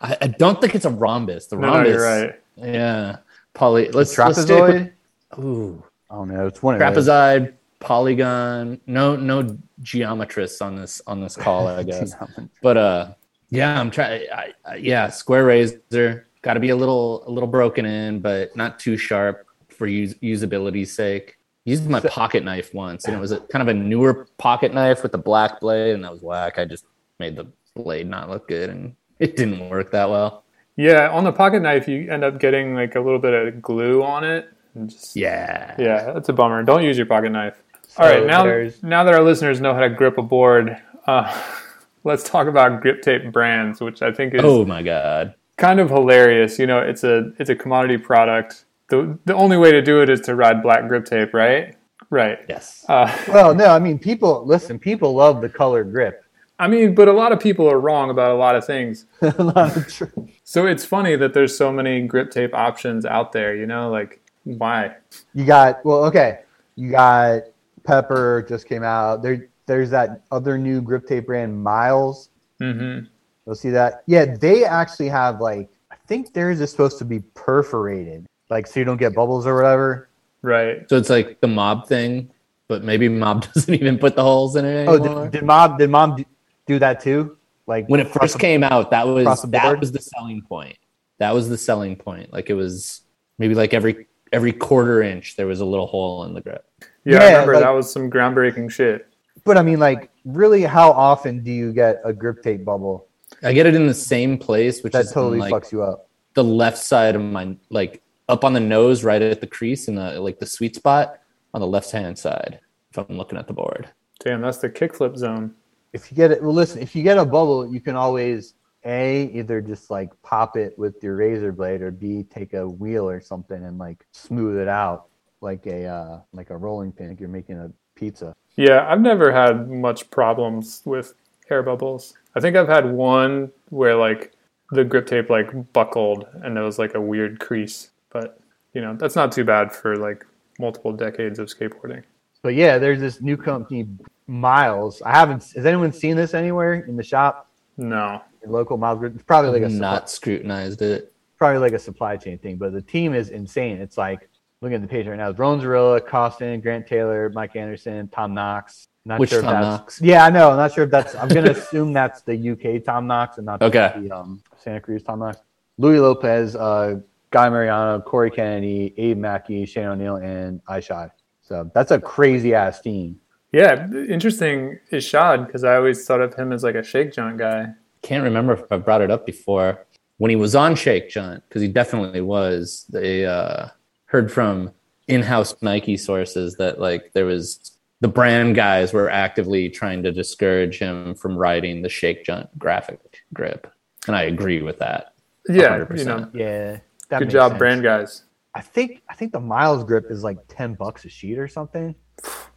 [0.00, 1.46] I, I don't think it's a rhombus.
[1.48, 2.40] The No, no, rhombus, you're right.
[2.56, 3.16] yeah,
[3.52, 3.90] poly.
[3.90, 4.92] Let's let's stick Trapezoid.
[5.36, 6.46] with- Ooh, I don't know.
[6.46, 7.06] It's one of those.
[7.06, 8.80] trapezoid, polygon.
[8.86, 12.14] No, no geometrists on this on this call, I guess.
[12.62, 13.12] But uh,
[13.50, 14.22] yeah, I'm trying.
[14.32, 18.56] I, I, yeah, square razor got to be a little a little broken in, but
[18.56, 21.36] not too sharp for use, usability's sake.
[21.70, 25.02] Used my pocket knife once, and it was a kind of a newer pocket knife
[25.02, 26.58] with a black blade, and that was whack.
[26.58, 26.84] I just
[27.18, 30.44] made the blade not look good, and it didn't work that well.
[30.76, 34.02] Yeah, on the pocket knife, you end up getting like a little bit of glue
[34.02, 34.48] on it.
[34.74, 36.62] And just, Yeah, yeah, that's a bummer.
[36.62, 37.62] Don't use your pocket knife.
[37.88, 40.76] So All right, now there's- now that our listeners know how to grip a board,
[41.06, 41.42] uh,
[42.04, 45.34] let's talk about grip tape brands, which I think is Oh my god.
[45.56, 46.58] kind of hilarious.
[46.58, 48.64] You know, it's a it's a commodity product.
[48.90, 51.74] The The only way to do it is to ride black grip tape, right?
[52.10, 52.38] Right.
[52.48, 52.84] Yes.
[52.88, 54.78] Uh, Well, no, I mean, people listen.
[54.78, 56.24] People love the colored grip.
[56.58, 59.06] I mean, but a lot of people are wrong about a lot of things.
[59.22, 60.04] A lot of tr-
[60.44, 63.54] So it's funny that there's so many grip tape options out there.
[63.56, 64.96] You know, like why?
[65.32, 66.40] you got well, okay.
[66.76, 67.44] You got
[67.84, 69.22] Pepper just came out.
[69.22, 72.28] There, there's that other new grip tape brand, Miles.
[72.58, 73.00] hmm
[73.46, 74.02] You'll see that.
[74.06, 78.80] Yeah, they actually have like I think theirs is supposed to be perforated, like so
[78.80, 80.08] you don't get bubbles or whatever.
[80.42, 80.88] Right.
[80.88, 82.30] So it's like the mob thing,
[82.68, 85.24] but maybe mob doesn't even put the holes in it Oh, anymore.
[85.24, 86.24] did, did mom did mom do-
[86.66, 87.36] do that too?
[87.66, 90.76] Like when it first came out, that was that was the selling point.
[91.18, 92.32] That was the selling point.
[92.32, 93.02] Like it was
[93.38, 96.64] maybe like every every quarter inch there was a little hole in the grip.
[97.04, 99.06] Yeah, I remember like- that was some groundbreaking shit.
[99.44, 103.06] But I mean, like, really, how often do you get a grip tape bubble
[103.42, 106.08] I get it in the same place, which that is totally like fucks you up?
[106.34, 109.94] the left side of my like up on the nose, right at the crease in
[109.94, 111.20] the like the sweet spot
[111.52, 112.60] on the left hand side.
[112.90, 113.88] If I'm looking at the board,
[114.20, 115.54] Damn, that's the kickflip zone.
[115.92, 119.24] If you get it, well, listen, if you get a bubble, you can always a
[119.34, 123.20] either just like pop it with your razor blade, or b take a wheel or
[123.20, 125.06] something and like smooth it out
[125.40, 127.10] like a uh, like a rolling pin.
[127.10, 128.34] If you're making a pizza.
[128.56, 131.14] Yeah, I've never had much problems with
[131.48, 132.14] hair bubbles.
[132.34, 134.32] I think I've had one where like
[134.70, 138.38] the grip tape like buckled and there was like a weird crease, but
[138.74, 140.24] you know that's not too bad for like
[140.58, 142.02] multiple decades of skateboarding.
[142.42, 143.88] But yeah, there's this new company,
[144.26, 145.02] Miles.
[145.02, 145.42] I haven't.
[145.54, 147.48] Has anyone seen this anywhere in the shop?
[147.76, 148.98] No, Your local Miles.
[148.98, 149.14] Grip?
[149.14, 151.12] It's probably like a supply, not scrutinized it.
[151.38, 152.56] probably like a supply chain thing.
[152.56, 153.78] But the team is insane.
[153.80, 154.28] It's like
[154.60, 155.30] looking at the page right now.
[155.30, 158.86] It's Rowan Zorilla, Costin, Grant Taylor, Mike Anderson, Tom Knox.
[159.06, 160.00] Not Which sure if Tom that's, Knox?
[160.02, 160.50] Yeah, I know.
[160.50, 161.14] I'm not sure if that's.
[161.14, 163.92] I'm gonna assume that's the UK Tom Knox and not Okay.
[163.96, 165.38] the um, Santa Cruz Tom Knox.
[165.78, 171.10] Louis Lopez, uh, Guy Mariano, Corey Kennedy, Abe Mackey, Shane O'Neill, and Ishod.
[171.42, 173.20] So that's a crazy ass team.
[173.52, 177.68] yeah, interesting Ishod because I always thought of him as like a Shake Junt guy.
[178.02, 179.84] Can't remember if I brought it up before.
[180.18, 182.84] When he was on Shake Junt, because he definitely was.
[182.90, 183.68] They uh,
[184.06, 184.70] heard from
[185.08, 190.78] in-house Nike sources that like there was the brand guys were actively trying to discourage
[190.78, 193.72] him from riding the Shake Junt graphic grip,
[194.06, 195.14] and I agree with that.
[195.48, 195.98] Yeah, 100%.
[195.98, 196.78] you know, Yeah.
[197.10, 197.58] That Good job, sense.
[197.58, 198.22] brand guys.
[198.54, 201.94] I think I think the Miles grip is like ten bucks a sheet or something.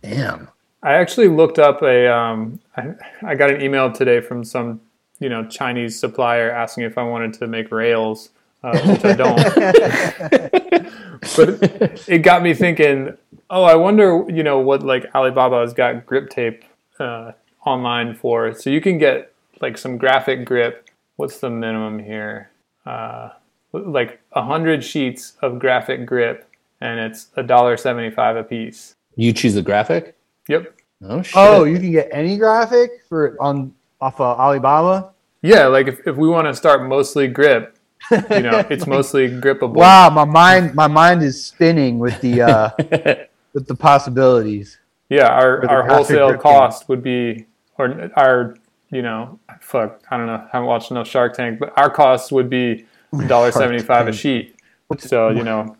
[0.02, 0.50] Damn.
[0.84, 2.08] I actually looked up a.
[2.08, 4.82] Um, I, I got an email today from some,
[5.20, 8.30] you know, Chinese supplier asking if I wanted to make rails,
[8.63, 9.38] uh, which I don't.
[11.36, 13.18] but it got me thinking.
[13.50, 16.66] Oh, I wonder, you know, what like Alibaba has got grip tape
[17.00, 17.32] uh,
[17.66, 18.54] online for.
[18.54, 20.89] So you can get like some graphic grip.
[21.16, 22.50] What's the minimum here?
[22.86, 23.30] Uh,
[23.72, 26.50] like a hundred sheets of graphic grip,
[26.82, 28.96] and it's a dollar seventy-five a piece.
[29.15, 30.17] You choose the graphic?
[30.48, 30.76] Yep.
[31.04, 31.36] Oh shit.
[31.36, 35.12] Oh, you can get any graphic for on off of Alibaba.
[35.41, 37.78] Yeah, like if, if we want to start mostly grip,
[38.12, 39.74] you know, it's mostly grippable.
[39.74, 42.69] Wow, my mind my mind is spinning with the uh,
[43.54, 44.78] with the possibilities.
[45.10, 47.46] Yeah, our, our wholesale grip cost would be,
[47.78, 48.56] or our,
[48.89, 52.32] you know, fuck, I don't know, I haven't watched enough Shark Tank, but our cost
[52.32, 54.56] would be $1.75 a sheet.
[54.97, 55.76] So, you know,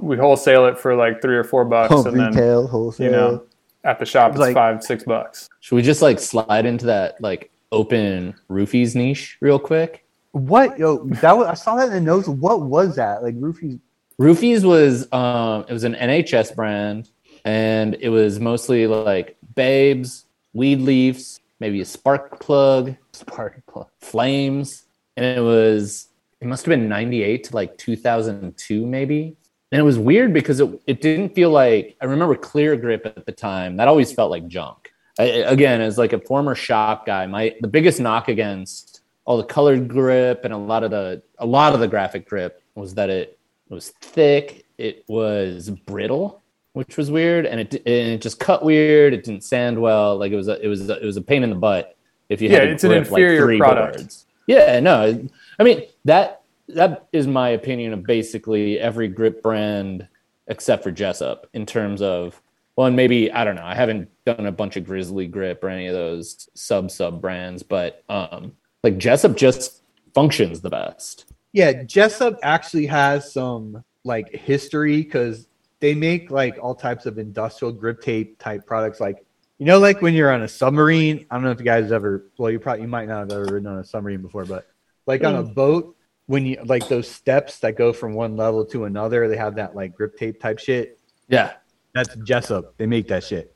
[0.00, 3.04] we wholesale it for like three or four bucks, Home and then, wholesale.
[3.06, 3.44] you know,
[3.84, 5.48] at the shop it's Like- five, six bucks.
[5.60, 10.02] Should we just like slide into that like open roofies niche real quick?
[10.32, 12.28] what yo that was I saw that in the notes.
[12.28, 13.22] What was that?
[13.22, 13.80] Like roofies
[14.20, 17.08] Roofies was um it was an NHS brand
[17.46, 23.86] and it was mostly like babes, weed leaves, maybe a spark plug, spark plug.
[24.00, 24.84] flames,
[25.16, 26.05] and it was
[26.40, 29.36] it must have been 98 to like 2002 maybe.
[29.72, 33.26] And it was weird because it, it didn't feel like I remember clear grip at
[33.26, 33.76] the time.
[33.76, 34.92] That always felt like junk.
[35.18, 39.44] I, again, as like a former shop guy, my the biggest knock against all the
[39.44, 43.10] colored grip and a lot of the a lot of the graphic grip was that
[43.10, 46.42] it was thick, it was brittle,
[46.74, 49.14] which was weird, and it and it just cut weird.
[49.14, 50.16] It didn't sand well.
[50.16, 51.96] Like it was a, it was a, it was a pain in the butt
[52.28, 53.96] if you Yeah, had it's an grip, like, three product.
[53.96, 54.26] boards.
[54.46, 55.26] Yeah, no,
[55.58, 60.08] I mean that that is my opinion of basically every grip brand
[60.48, 62.40] except for Jessup in terms of
[62.76, 63.64] well, and maybe I don't know.
[63.64, 67.62] I haven't done a bunch of Grizzly grip or any of those sub sub brands,
[67.62, 68.52] but um,
[68.84, 69.82] like Jessup just
[70.14, 71.32] functions the best.
[71.52, 75.48] Yeah, Jessup actually has some like history because
[75.80, 79.00] they make like all types of industrial grip tape type products.
[79.00, 79.24] Like
[79.58, 81.24] you know, like when you're on a submarine.
[81.30, 82.26] I don't know if you guys ever.
[82.36, 84.66] Well, you probably you might not have ever ridden on a submarine before, but
[85.06, 88.84] like on a boat, when you like those steps that go from one level to
[88.84, 90.98] another, they have that like grip tape type shit.
[91.28, 91.54] Yeah,
[91.94, 92.76] That's Jessup.
[92.76, 93.54] They make that shit.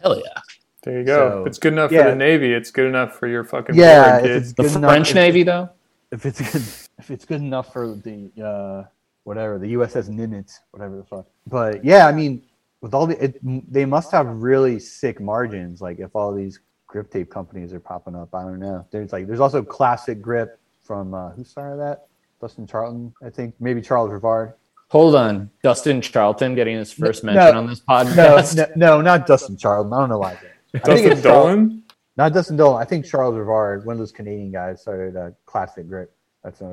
[0.00, 0.40] hell yeah.
[0.82, 1.30] There you go.
[1.30, 2.04] So, if it's good enough yeah.
[2.04, 4.48] for the Navy, it's good enough for your fucking Yeah, board, if kids.
[4.50, 5.70] it's The good enough- French if- Navy though.
[6.12, 6.62] If it's good,
[6.98, 8.88] if it's good enough for the uh,
[9.24, 11.26] whatever the USS Nimitz, whatever the fuck.
[11.48, 12.42] But yeah, I mean,
[12.80, 13.40] with all the, it,
[13.72, 15.80] they must have really sick margins.
[15.80, 18.86] Like if all these grip tape companies are popping up, I don't know.
[18.92, 22.06] There's like there's also classic grip from uh, who started that?
[22.40, 23.54] Dustin Charlton, I think.
[23.60, 24.54] Maybe Charles Rivard.
[24.88, 28.56] Hold on, Dustin Charlton getting his first No, mention no, on this podcast.
[28.56, 29.92] no, no, no, not Dustin Charlton.
[29.92, 30.32] I don't know why.
[30.32, 31.82] I think Dustin it's Charles- Dolan?
[32.16, 32.80] Not Dustin Dolan.
[32.80, 36.14] I think Charles Rivard, one of those Canadian guys, started a classic grip.
[36.44, 36.72] That's a,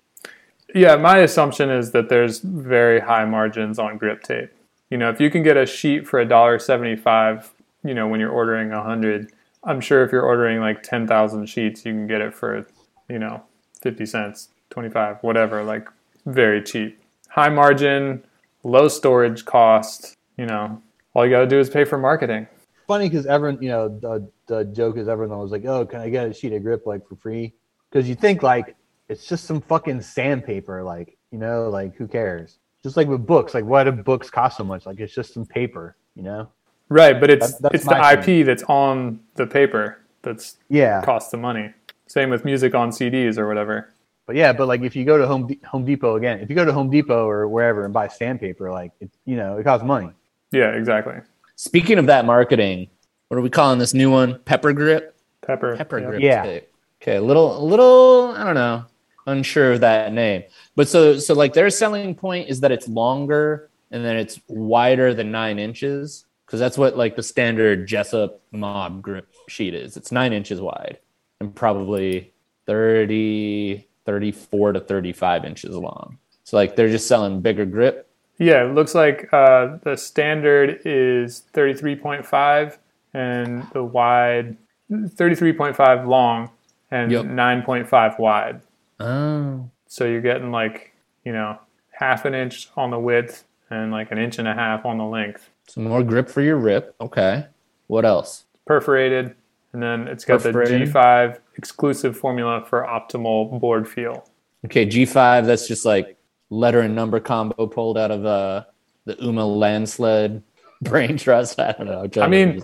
[0.75, 4.51] Yeah, my assumption is that there's very high margins on grip tape.
[4.89, 7.51] You know, if you can get a sheet for a dollar seventy-five,
[7.83, 9.31] you know, when you're ordering a hundred,
[9.63, 12.65] I'm sure if you're ordering like ten thousand sheets, you can get it for,
[13.09, 13.43] you know,
[13.83, 15.87] fifty cents, twenty-five, whatever, like
[16.25, 16.99] very cheap.
[17.29, 18.23] High margin,
[18.63, 20.15] low storage cost.
[20.37, 20.81] You know,
[21.13, 22.47] all you got to do is pay for marketing.
[22.87, 26.09] funny because everyone, you know, the, the joke is everyone was like, "Oh, can I
[26.09, 27.53] get a sheet of grip like for free?"
[27.91, 28.75] Because you think like
[29.09, 32.57] it's just some fucking sandpaper, like you know, like who cares?
[32.81, 34.85] Just like with books, like why do books cost so much?
[34.85, 36.49] Like it's just some paper, you know?
[36.89, 41.37] Right, but it's That- it's the IP that's on the paper that's Yeah, costs the
[41.37, 41.73] money.
[42.13, 43.89] Same with music on CDs or whatever.
[44.27, 46.55] but yeah, but like if you go to Home De- Home Depot again, if you
[46.55, 49.83] go to Home Depot or wherever and buy sandpaper, like it, you know, it costs
[49.83, 50.11] money.
[50.51, 51.15] Yeah, exactly.
[51.55, 52.87] Speaking of that marketing,
[53.29, 54.37] what are we calling this new one?
[54.45, 55.15] Pepper grip.
[55.41, 55.75] Pepper.
[55.75, 56.05] Pepper yeah.
[56.05, 56.21] grip.
[56.21, 56.43] Yeah.
[56.43, 56.69] tape.
[57.01, 58.35] Okay, a little, a little.
[58.37, 58.85] I don't know.
[59.25, 60.43] Unsure of that name,
[60.75, 65.15] but so so like their selling point is that it's longer and then it's wider
[65.15, 69.97] than nine inches because that's what like the standard Jessup mob grip sheet is.
[69.97, 70.99] It's nine inches wide
[71.39, 72.31] and probably
[72.65, 76.17] 30, 34 to 35 inches long.
[76.43, 78.09] So like they're just selling bigger grip.
[78.37, 82.77] Yeah, it looks like uh, the standard is 33.5
[83.13, 84.57] and the wide
[84.91, 86.49] 33.5 long
[86.91, 87.25] and Yep.
[87.25, 88.61] 9.5 wide.
[88.99, 90.93] Oh, So you're getting like,
[91.23, 91.59] you know,
[91.91, 95.05] half an inch on the width and like an inch and a half on the
[95.05, 95.49] length.
[95.67, 96.95] some more grip for your rip.
[96.99, 97.45] Okay.
[97.87, 98.45] What else?
[98.65, 99.35] Perforated.
[99.73, 100.87] And then it's got Perforated.
[100.87, 104.29] the G5 exclusive formula for optimal board feel.
[104.65, 106.15] Okay, G5, that's just like
[106.49, 108.63] letter and number combo pulled out of uh,
[109.05, 110.43] the Uma landsled
[110.81, 111.59] brain trust.
[111.59, 112.23] I don't know.
[112.23, 112.63] I mean,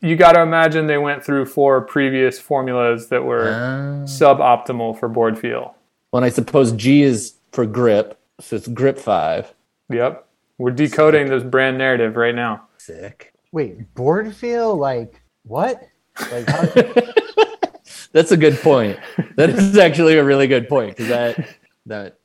[0.00, 5.08] you got to imagine they went through four previous formulas that were Uh, suboptimal for
[5.08, 5.74] board feel.
[6.12, 9.54] well, and I suppose G is for grip, so it's grip five.
[9.90, 10.24] Yep.
[10.58, 12.68] We're decoding this brand narrative right now.
[12.78, 13.32] Sick.
[13.52, 15.82] Wait, board feel like what?
[16.30, 16.66] Like how,
[18.12, 18.98] That's a good point.
[19.36, 21.48] That is actually a really good point because that
[21.86, 22.18] that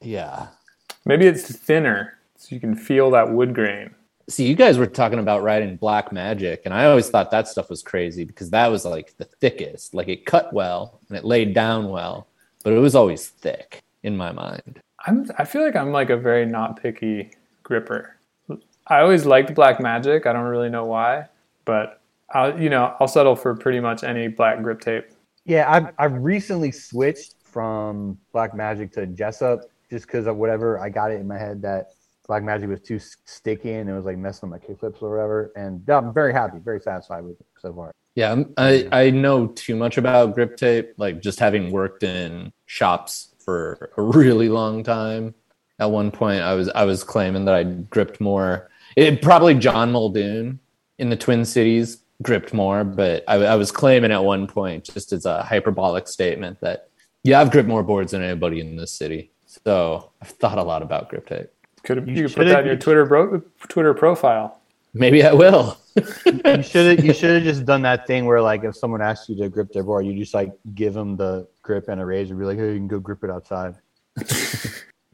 [0.00, 0.48] yeah.
[1.04, 3.94] Maybe it's thinner so you can feel that wood grain.
[4.28, 7.70] See, you guys were talking about writing Black Magic, and I always thought that stuff
[7.70, 9.94] was crazy because that was like the thickest.
[9.94, 12.26] Like it cut well and it laid down well,
[12.64, 14.80] but it was always thick in my mind.
[15.06, 17.30] I'm, I feel like I'm like a very not picky
[17.62, 18.16] gripper.
[18.88, 20.26] I always liked Black Magic.
[20.26, 21.26] I don't really know why,
[21.64, 25.06] but I'll, you know, I'll settle for pretty much any black grip tape.
[25.44, 29.60] yeah, I've I've recently switched from Black Magic to Jessup
[29.90, 31.92] just because of whatever I got it in my head that
[32.26, 35.52] Black Magic was too sticky and it was like messing with my kickflips or whatever.
[35.56, 37.92] And I'm very happy, very satisfied with it so far.
[38.16, 42.52] Yeah, I'm- I I know too much about grip tape, like just having worked in
[42.66, 45.34] shops for a really long time.
[45.78, 48.68] At one point, I was I was claiming that I gripped more.
[48.96, 50.58] It probably John Muldoon
[50.98, 55.12] in the Twin Cities gripped more, but I, I was claiming at one point, just
[55.12, 56.88] as a hyperbolic statement, that
[57.22, 59.30] yeah, I've gripped more boards than anybody in this city.
[59.46, 61.48] So I've thought a lot about grip tape.
[61.82, 64.60] Could You you, could put should've- that in your Twitter bro, Twitter profile?
[64.94, 65.78] Maybe I will.
[65.96, 69.30] You should have you should have just done that thing where like if someone asks
[69.30, 72.30] you to grip their board, you just like give them the grip and a raise
[72.30, 73.74] razor, be like, hey, you can go grip it outside.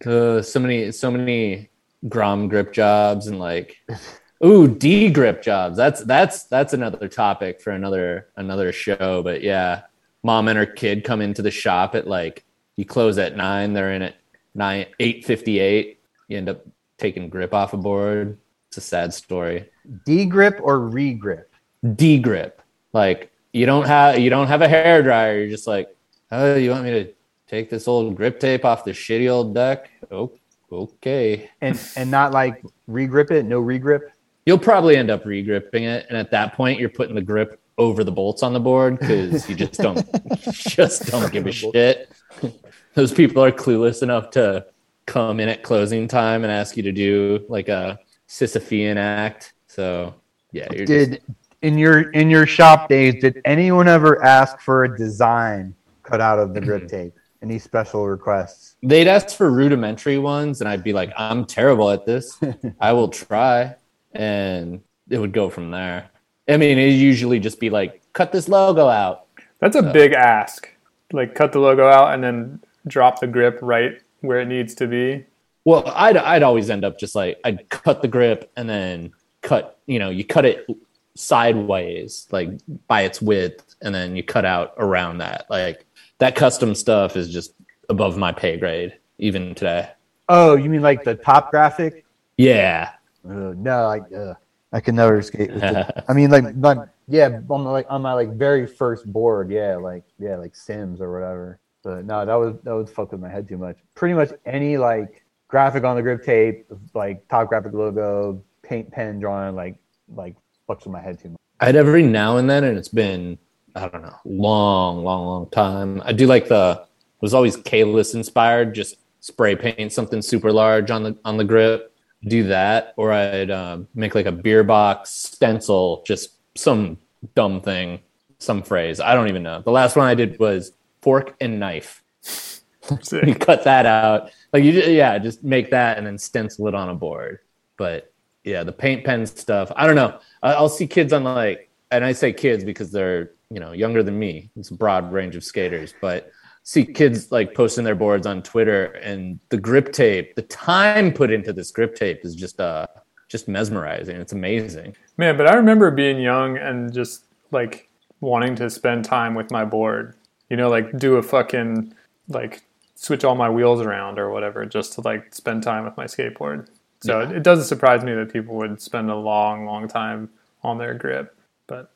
[0.04, 1.70] Uh, so many, so many
[2.08, 3.76] Grom grip jobs and like,
[4.44, 5.76] ooh, D grip jobs.
[5.76, 9.22] That's that's that's another topic for another another show.
[9.22, 9.82] But yeah,
[10.22, 12.44] mom and her kid come into the shop at like
[12.76, 13.72] you close at nine.
[13.72, 14.16] They're in at
[14.54, 16.00] nine eight fifty eight.
[16.28, 16.64] You end up
[16.98, 18.38] taking grip off a board.
[18.68, 19.68] It's a sad story.
[20.06, 21.52] D grip or re grip?
[21.94, 22.62] D grip.
[22.92, 25.40] Like you don't have you don't have a hair dryer.
[25.40, 25.94] You're just like,
[26.30, 27.12] oh, you want me to
[27.46, 29.90] take this old grip tape off the shitty old deck?
[30.10, 30.32] Oh,
[30.70, 31.50] okay.
[31.60, 34.10] And and not like re grip it, no re grip.
[34.44, 38.04] You'll probably end up re-gripping it, and at that point, you're putting the grip over
[38.04, 40.06] the bolts on the board because you just don't
[40.52, 42.10] just don't give a shit.
[42.94, 44.66] Those people are clueless enough to
[45.06, 49.54] come in at closing time and ask you to do like a Sisyphean act.
[49.68, 50.14] So
[50.50, 51.22] yeah, you're just, Did
[51.62, 56.38] in your in your shop days, did anyone ever ask for a design cut out
[56.38, 57.14] of the grip tape?
[57.40, 58.72] Any special requests?
[58.82, 62.38] they'd ask for rudimentary ones, and I'd be like, I'm terrible at this.
[62.80, 63.76] I will try,
[64.14, 66.10] and it would go from there.
[66.48, 69.26] I mean, it usually just be like, cut this logo out.
[69.60, 70.68] That's a big ask.
[71.12, 74.86] Like cut the logo out and then drop the grip right where it needs to
[74.86, 75.24] be.
[75.64, 79.78] Well, I'd I'd always end up just like I'd cut the grip and then cut,
[79.86, 80.66] you know, you cut it
[81.14, 82.50] sideways, like
[82.88, 85.46] by its width, and then you cut out around that.
[85.48, 85.86] Like
[86.18, 87.54] that custom stuff is just
[87.88, 89.90] above my pay grade, even today.
[90.28, 92.04] Oh, you mean like the top graphic?
[92.36, 92.90] Yeah.
[93.28, 94.34] Uh, no, like uh,
[94.72, 95.52] I can never escape.
[95.52, 95.62] With.
[96.08, 99.76] I mean, like, but yeah, on my, like on my like very first board, yeah,
[99.76, 101.60] like yeah, like Sims or whatever.
[101.82, 103.78] But no, that was that would fuck with my head too much.
[103.94, 109.20] Pretty much any like graphic on the grip tape, like top graphic logo, paint pen
[109.20, 109.76] drawing, like
[110.14, 110.36] like
[110.68, 111.38] fucks with my head too much.
[111.60, 113.38] I'd every now and then, and it's been
[113.74, 116.02] I don't know, long, long, long time.
[116.04, 116.86] I do like the
[117.20, 121.91] was always Kalis inspired, just spray paint something super large on the on the grip.
[122.24, 126.98] Do that, or I'd um, make like a beer box stencil, just some
[127.34, 128.00] dumb thing,
[128.38, 129.00] some phrase.
[129.00, 129.62] I don't even know.
[129.62, 132.02] The last one I did was fork and knife.
[133.10, 136.88] you cut that out, like you, yeah, just make that and then stencil it on
[136.88, 137.40] a board.
[137.76, 138.12] But
[138.44, 139.72] yeah, the paint pen stuff.
[139.76, 140.18] I don't know.
[140.42, 144.18] I'll see kids on like, and I say kids because they're you know younger than
[144.18, 144.50] me.
[144.56, 146.30] It's a broad range of skaters, but
[146.62, 150.34] see kids like posting their boards on Twitter and the grip tape.
[150.34, 152.86] The time put into this grip tape is just uh
[153.28, 154.16] just mesmerizing.
[154.16, 154.94] It's amazing.
[155.16, 157.88] Man, but I remember being young and just like
[158.20, 160.14] wanting to spend time with my board.
[160.50, 161.94] You know, like do a fucking
[162.28, 162.62] like
[162.94, 166.68] switch all my wheels around or whatever just to like spend time with my skateboard.
[167.00, 170.30] So it, it doesn't surprise me that people would spend a long, long time
[170.62, 171.34] on their grip,
[171.66, 171.90] but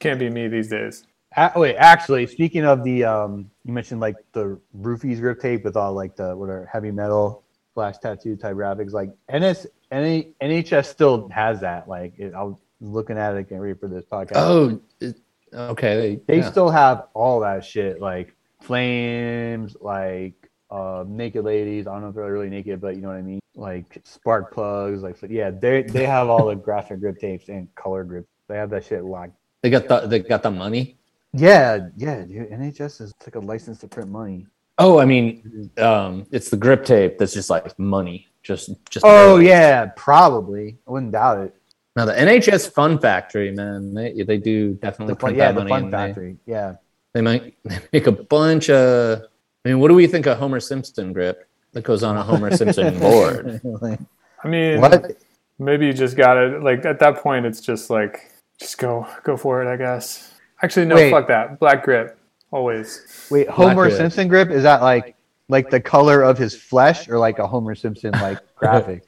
[0.00, 1.04] can't be me these days.
[1.36, 5.76] A- wait, actually, speaking of the, um, you mentioned like the roofies grip tape with
[5.76, 8.92] all like the what are heavy metal flash tattoo type graphics.
[8.92, 11.88] Like NS, NA, NHS still has that.
[11.88, 14.32] Like it, I was looking at it, getting ready for this podcast.
[14.34, 15.20] Oh, it-
[15.52, 16.20] okay.
[16.26, 16.50] they yeah.
[16.50, 21.86] still have all that shit, like flames, like uh, naked ladies.
[21.86, 23.40] I don't know if they're really naked, but you know what I mean.
[23.54, 28.04] Like spark plugs, like yeah, they they have all the graphic grip tapes and color
[28.04, 28.26] grip.
[28.48, 29.32] They have that shit locked.
[29.62, 30.99] They got the they got the money.
[31.32, 32.50] Yeah, yeah, dude.
[32.50, 34.46] NHS is like a license to print money.
[34.78, 38.26] Oh, I mean, um, it's the grip tape that's just like money.
[38.42, 39.04] Just just.
[39.06, 40.78] Oh yeah, probably.
[40.88, 41.54] I wouldn't doubt it.
[41.96, 45.54] Now the NHS Fun Factory, man, they they do definitely The fun, print yeah, that
[45.54, 45.70] the money.
[45.70, 46.36] fun and they- factory.
[46.46, 46.74] Yeah.
[47.12, 47.54] They might
[47.92, 49.22] make a bunch of.
[49.64, 52.56] I mean, what do we think of Homer Simpson grip that goes on a Homer
[52.56, 53.60] Simpson board?
[54.42, 55.16] I mean, what?
[55.58, 57.44] maybe you just got to like at that point.
[57.46, 59.68] It's just like just go go for it.
[59.70, 60.32] I guess.
[60.62, 60.94] Actually, no.
[60.94, 61.10] Wait.
[61.10, 61.58] Fuck that.
[61.58, 62.18] Black grip
[62.50, 63.28] always.
[63.30, 63.96] Wait, Homer grip.
[63.96, 65.16] Simpson grip is that like
[65.48, 69.04] like the color of his flesh or like a Homer Simpson like graphic?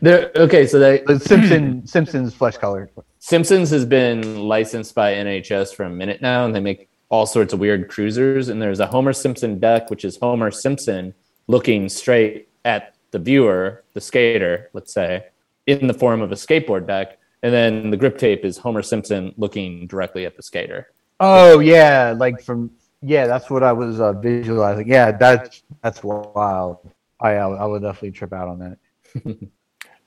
[0.00, 2.90] They're, okay, so they The Simpson Simpson's flesh color.
[3.18, 7.52] Simpsons has been licensed by NHS for a minute now, and they make all sorts
[7.52, 8.48] of weird cruisers.
[8.48, 11.14] And there's a Homer Simpson deck, which is Homer Simpson
[11.46, 15.26] looking straight at the viewer, the skater, let's say,
[15.66, 17.18] in the form of a skateboard deck.
[17.42, 20.88] And then the grip tape is Homer Simpson looking directly at the skater.
[21.20, 22.70] Oh yeah, like from
[23.00, 24.88] yeah, that's what I was uh, visualizing.
[24.88, 26.78] Yeah, that's that's wild.
[27.20, 29.38] I I would definitely trip out on that.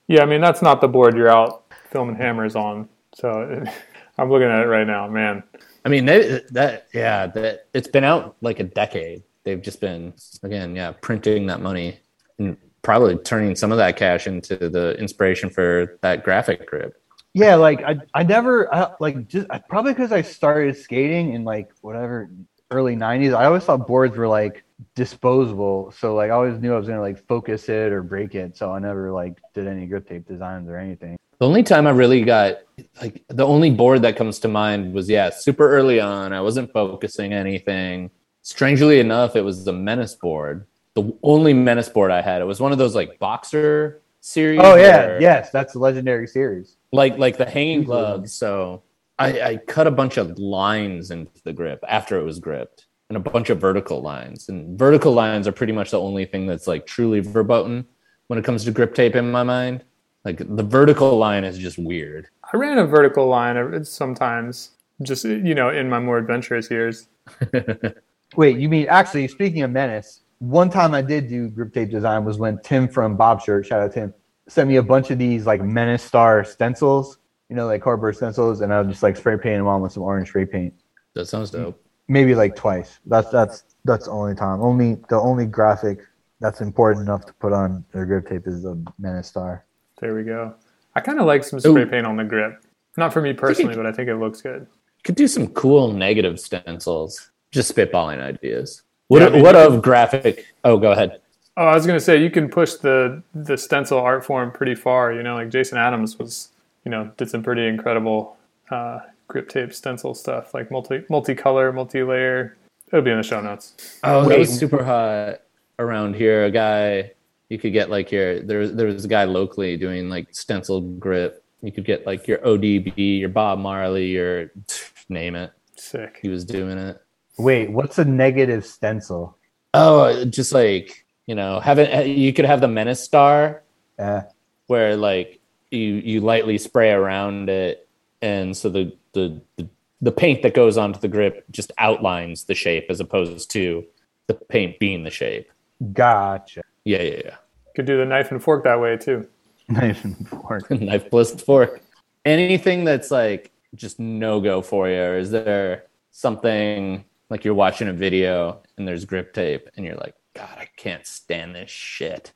[0.08, 2.88] Yeah, I mean that's not the board you're out filming hammers on.
[3.16, 3.64] So
[4.18, 5.44] I'm looking at it right now, man.
[5.84, 9.24] I mean, they, that yeah, that it's been out like a decade.
[9.44, 10.14] They've just been
[10.44, 12.00] again, yeah, printing that money
[12.40, 17.02] and probably turning some of that cash into the inspiration for that graphic grip.
[17.36, 21.70] Yeah, like I I never I, like just probably because I started skating in like
[21.82, 22.30] whatever
[22.72, 23.36] early '90s.
[23.36, 24.64] I always thought boards were like
[24.96, 28.56] disposable, so like I always knew I was gonna like focus it or break it.
[28.56, 31.18] So I never like did any grip tape designs or anything.
[31.40, 32.60] The only time I really got
[33.02, 36.32] like the only board that comes to mind was yeah, super early on.
[36.32, 38.12] I wasn't focusing anything.
[38.44, 40.68] Strangely enough, it was the Menace board.
[40.94, 42.42] The only Menace board I had.
[42.42, 44.62] It was one of those like boxer series.
[44.64, 46.78] Oh yeah, where- yes, that's the legendary series.
[46.96, 47.86] Like like the hanging Easily.
[47.86, 48.34] gloves.
[48.34, 48.84] So
[49.20, 53.18] I, I cut a bunch of lines into the grip after it was gripped, and
[53.18, 54.50] a bunch of vertical lines.
[54.50, 57.86] And vertical lines are pretty much the only thing that's like truly verboten
[58.28, 59.84] when it comes to grip tape in my mind.
[60.26, 62.28] Like the vertical line is just weird.
[62.52, 64.72] I ran a vertical line every- sometimes,
[65.04, 67.08] just you know, in my more adventurous years.
[68.36, 69.28] Wait, you mean actually?
[69.28, 73.16] Speaking of menace, one time I did do grip tape design was when Tim from
[73.16, 74.14] Bob Shirt, shout out Tim,
[74.48, 77.18] sent me a bunch of these like menace star stencils,
[77.50, 79.92] you know, like cardboard stencils, and I would just like spray paint them on with
[79.92, 80.74] some orange spray paint.
[81.14, 81.82] That sounds dope.
[82.08, 83.00] Maybe like twice.
[83.06, 84.62] That's that's that's the only time.
[84.62, 86.00] Only the only graphic
[86.40, 89.66] that's important enough to put on the grip tape is the menace star.
[90.00, 90.56] There we go.
[90.94, 91.88] I kind of like some spray Ooh.
[91.88, 92.64] paint on the grip.
[92.98, 94.68] Not for me personally, but I think it looks good.
[95.04, 97.32] Could do some cool negative stencils.
[97.52, 98.84] Just spitballing ideas.
[99.08, 100.46] What Yeah, I mean, what of graphic?
[100.64, 101.22] Oh, go ahead.
[101.58, 105.14] Oh, I was gonna say you can push the the stencil art form pretty far.
[105.14, 106.50] You know, like Jason Adams was,
[106.84, 108.38] you know, did some pretty incredible
[108.70, 112.58] uh, grip tape stencil stuff, like multi multicolor, multi layer.
[112.92, 114.00] It'll be in the show notes.
[114.04, 114.40] Oh, that Wait.
[114.40, 115.42] was super hot
[115.80, 116.46] around here.
[116.46, 117.12] A guy
[117.50, 120.82] you could get like your there was there was a guy locally doing like stencil
[120.82, 121.44] grip.
[121.62, 124.52] You could get like your ODB, your Bob Marley, your
[125.10, 125.52] name it.
[125.78, 126.20] Sick.
[126.22, 127.02] He was doing it.
[127.38, 129.38] Wait, what's a negative stencil?
[129.74, 133.64] Oh, just like you know, having you could have the menace star
[133.98, 134.22] Uh,
[134.68, 135.40] where like
[135.72, 137.88] you you lightly spray around it,
[138.22, 139.68] and so the the the,
[140.02, 143.86] the paint that goes onto the grip just outlines the shape as opposed to
[144.28, 145.50] the paint being the shape.
[145.94, 146.62] gotcha.
[146.84, 147.36] Yeah, yeah, yeah.
[147.76, 149.28] Could do the knife and fork that way too.
[149.68, 150.70] Knife and fork.
[150.90, 151.82] knife bliss fork.
[152.24, 157.88] Anything that's like just no go for you, or is there something like you're watching
[157.88, 162.34] a video and there's grip tape and you're like, God, I can't stand this shit.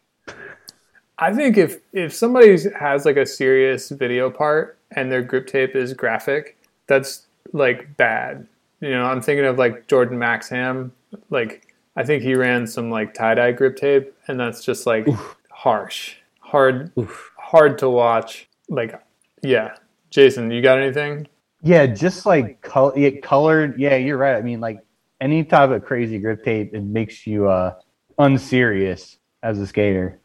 [1.18, 5.76] I think if if somebody has like a serious video part and their grip tape
[5.76, 8.47] is graphic, that's like bad.
[8.80, 10.93] You know, I'm thinking of like Jordan Maxham.
[11.30, 15.06] Like I think he ran some like tie dye grip tape, and that's just like
[15.52, 17.32] harsh, hard, Oof.
[17.38, 18.47] hard to watch.
[18.70, 19.02] Like,
[19.41, 19.76] yeah,
[20.10, 21.28] Jason, you got anything?
[21.62, 23.78] Yeah, just like color, yeah, colored.
[23.78, 24.38] Yeah, you're right.
[24.38, 24.80] I mean, like
[25.20, 27.76] any type of crazy grip tape, it makes you uh
[28.20, 30.20] unserious as a skater.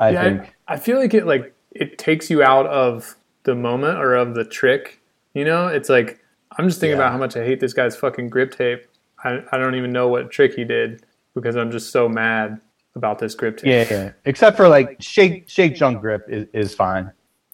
[0.00, 0.54] I yeah, think.
[0.66, 3.14] I, I feel like it like it takes you out of
[3.44, 5.00] the moment or of the trick.
[5.34, 6.24] You know, it's like
[6.58, 7.04] I'm just thinking Yeah.
[7.04, 8.86] about how much I hate this guy's fucking grip tape.
[9.22, 12.60] I, I don't even know what trick he did because I'm just so mad
[12.94, 13.66] about this grip tape.
[13.90, 14.12] Yeah, yeah.
[14.24, 17.10] Except for like shake, Shake Junt grip is, is fine.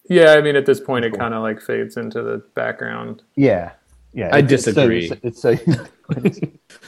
[0.09, 3.23] Yeah, I mean at this point it kind of like fades into the background.
[3.35, 3.71] Yeah,
[4.13, 4.29] yeah.
[4.33, 5.09] I it's- it's so- disagree.
[5.23, 5.41] It's, it's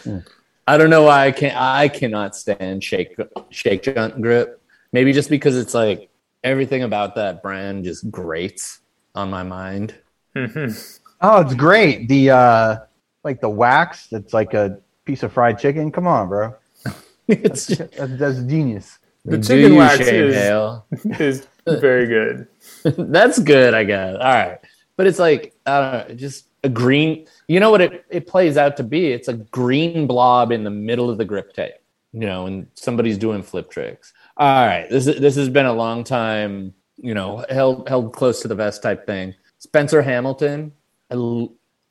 [0.05, 0.21] so.
[0.67, 1.55] I don't know why I can't.
[1.55, 3.15] I cannot stand shake
[3.49, 4.61] shake junt grip.
[4.91, 6.09] Maybe just because it's like
[6.43, 8.79] everything about that brand just grates
[9.15, 9.95] on my mind.
[10.35, 12.07] Oh, it's great.
[12.07, 12.77] The uh
[13.23, 15.91] like the wax that's like a piece of fried chicken.
[15.91, 16.55] Come on, bro.
[17.27, 18.99] it's That's, that's genius.
[19.25, 20.85] The Do chicken you, wax Shane is, Heyl?
[21.19, 22.47] is very good.
[22.83, 24.15] That's good, I guess.
[24.15, 24.59] All right.
[24.97, 28.57] But it's like, I don't know, just a green, you know what it, it plays
[28.57, 29.07] out to be?
[29.11, 31.73] It's a green blob in the middle of the grip tape,
[32.13, 34.13] you know, and somebody's doing flip tricks.
[34.37, 34.87] All right.
[34.89, 38.81] This, this has been a long time, you know, held, held close to the vest
[38.81, 39.35] type thing.
[39.59, 40.71] Spencer Hamilton,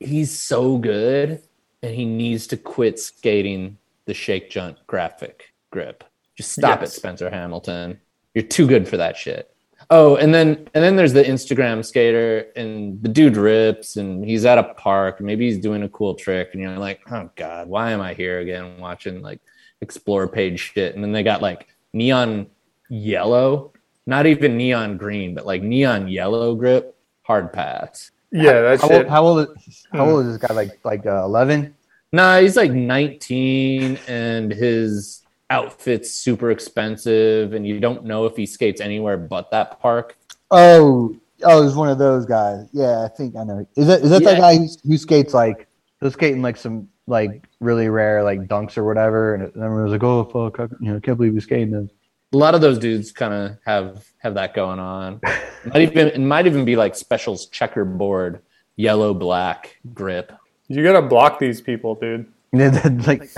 [0.01, 1.43] he's so good
[1.83, 6.05] and he needs to quit skating the shake junt graphic grip.
[6.37, 6.93] Just stop Yes.
[6.93, 8.01] it, Spencer Hamilton.
[8.35, 9.52] You're too good for that shit.
[9.95, 14.47] Oh, and then and then there's the Instagram skater, and the dude rips, and he's
[14.47, 15.21] at a park.
[15.21, 18.41] Maybe he's doing a cool trick, and you're like, oh god, why am I here
[18.41, 19.43] again watching like
[19.83, 20.95] explore page shit?
[20.95, 22.47] And then they got like neon
[22.89, 23.75] yellow,
[24.07, 28.13] not even neon green, but like neon yellow grip, hard pass.
[28.31, 28.97] Yeah, that's How shit.
[29.03, 30.55] old, how old is how old is this guy?
[30.55, 31.75] Like like uh, eleven?
[32.13, 35.22] Nah, he's like 19 and his
[35.53, 40.17] outfit's super expensive and you don't know if he skates anywhere but that park.
[40.51, 42.67] Oh, oh, he's one of those guys.
[42.73, 43.67] Yeah, I think I know.
[43.77, 44.31] Is that is that Yeah.
[44.33, 45.67] that guy who, who skates like
[46.01, 49.35] who's skating like some like really rare like dunks or whatever?
[49.35, 51.91] And everyone was like, "Oh fuck, I, you know, I can't believe he's skating them."
[52.35, 55.21] A lot of those dudes kind of have have that going on.
[55.67, 58.41] might even it might even be like specials checkerboard
[58.77, 60.33] yellow black grip.
[60.69, 62.27] You gotta block these people, dude.
[62.55, 62.69] Yeah,
[63.07, 63.31] like,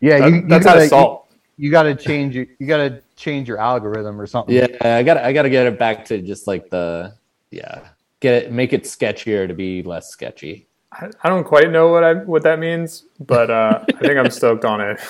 [0.00, 1.20] yeah, That- you, you that's gotta assault.
[1.20, 1.23] you,
[1.56, 4.54] you gotta change your you gotta change your algorithm or something.
[4.54, 7.14] Yeah, I got I got to get it back to just like the
[7.50, 7.88] yeah,
[8.20, 10.68] get it make it sketchier to be less sketchy.
[10.92, 14.30] I, I don't quite know what I what that means, but uh, I think I'm
[14.30, 15.00] stoked on it.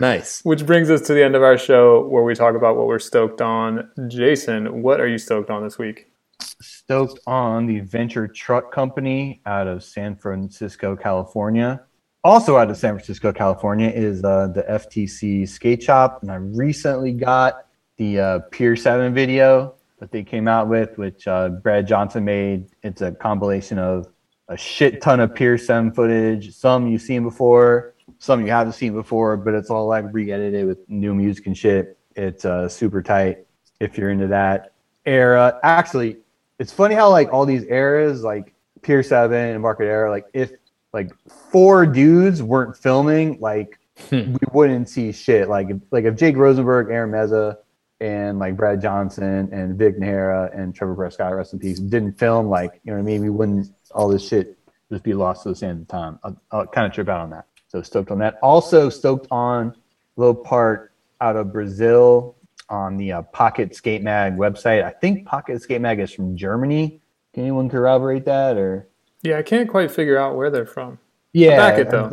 [0.00, 0.40] Nice.
[0.42, 2.98] Which brings us to the end of our show, where we talk about what we're
[2.98, 3.88] stoked on.
[4.08, 6.12] Jason, what are you stoked on this week?
[6.60, 11.82] stoked on the Venture Truck Company out of San Francisco, California.
[12.24, 17.10] Also out of San Francisco, California is uh, the FTC Skate Shop, and I recently
[17.10, 17.66] got
[17.96, 22.66] the uh, Pier Seven video that they came out with, which uh, Brad Johnson made.
[22.84, 24.06] It's a compilation of
[24.46, 26.54] a shit ton of Pier Seven footage.
[26.54, 30.78] Some you've seen before, some you haven't seen before, but it's all like re-edited with
[30.88, 31.98] new music and shit.
[32.14, 33.38] It's uh, super tight
[33.80, 34.74] if you're into that
[35.06, 35.58] era.
[35.64, 36.18] Actually,
[36.60, 40.52] it's funny how like all these eras, like Pier Seven and Market Era, like if
[40.92, 41.10] like
[41.50, 43.78] four dudes weren't filming, like
[44.10, 44.32] Hmm.
[44.32, 45.48] we wouldn't see shit.
[45.48, 47.58] Like if, like if Jake Rosenberg, Aaron Meza,
[48.00, 52.48] and like Brad Johnson and Vic Nahara and Trevor Prescott, rest in peace, didn't film,
[52.48, 54.58] like you know what I mean, we wouldn't all this shit
[54.90, 56.18] just be lost to the sand of time.
[56.24, 57.46] I'll, I'll kind of trip out on that.
[57.68, 58.38] So stoked on that.
[58.42, 62.34] Also stoked on a little part out of Brazil
[62.68, 64.82] on the uh, Pocket Skate Mag website.
[64.82, 67.00] I think Pocket Skate Mag is from Germany.
[67.34, 68.88] Can anyone corroborate that or?
[69.22, 70.98] Yeah, I can't quite figure out where they're from.
[71.32, 72.12] Yeah, back it, though.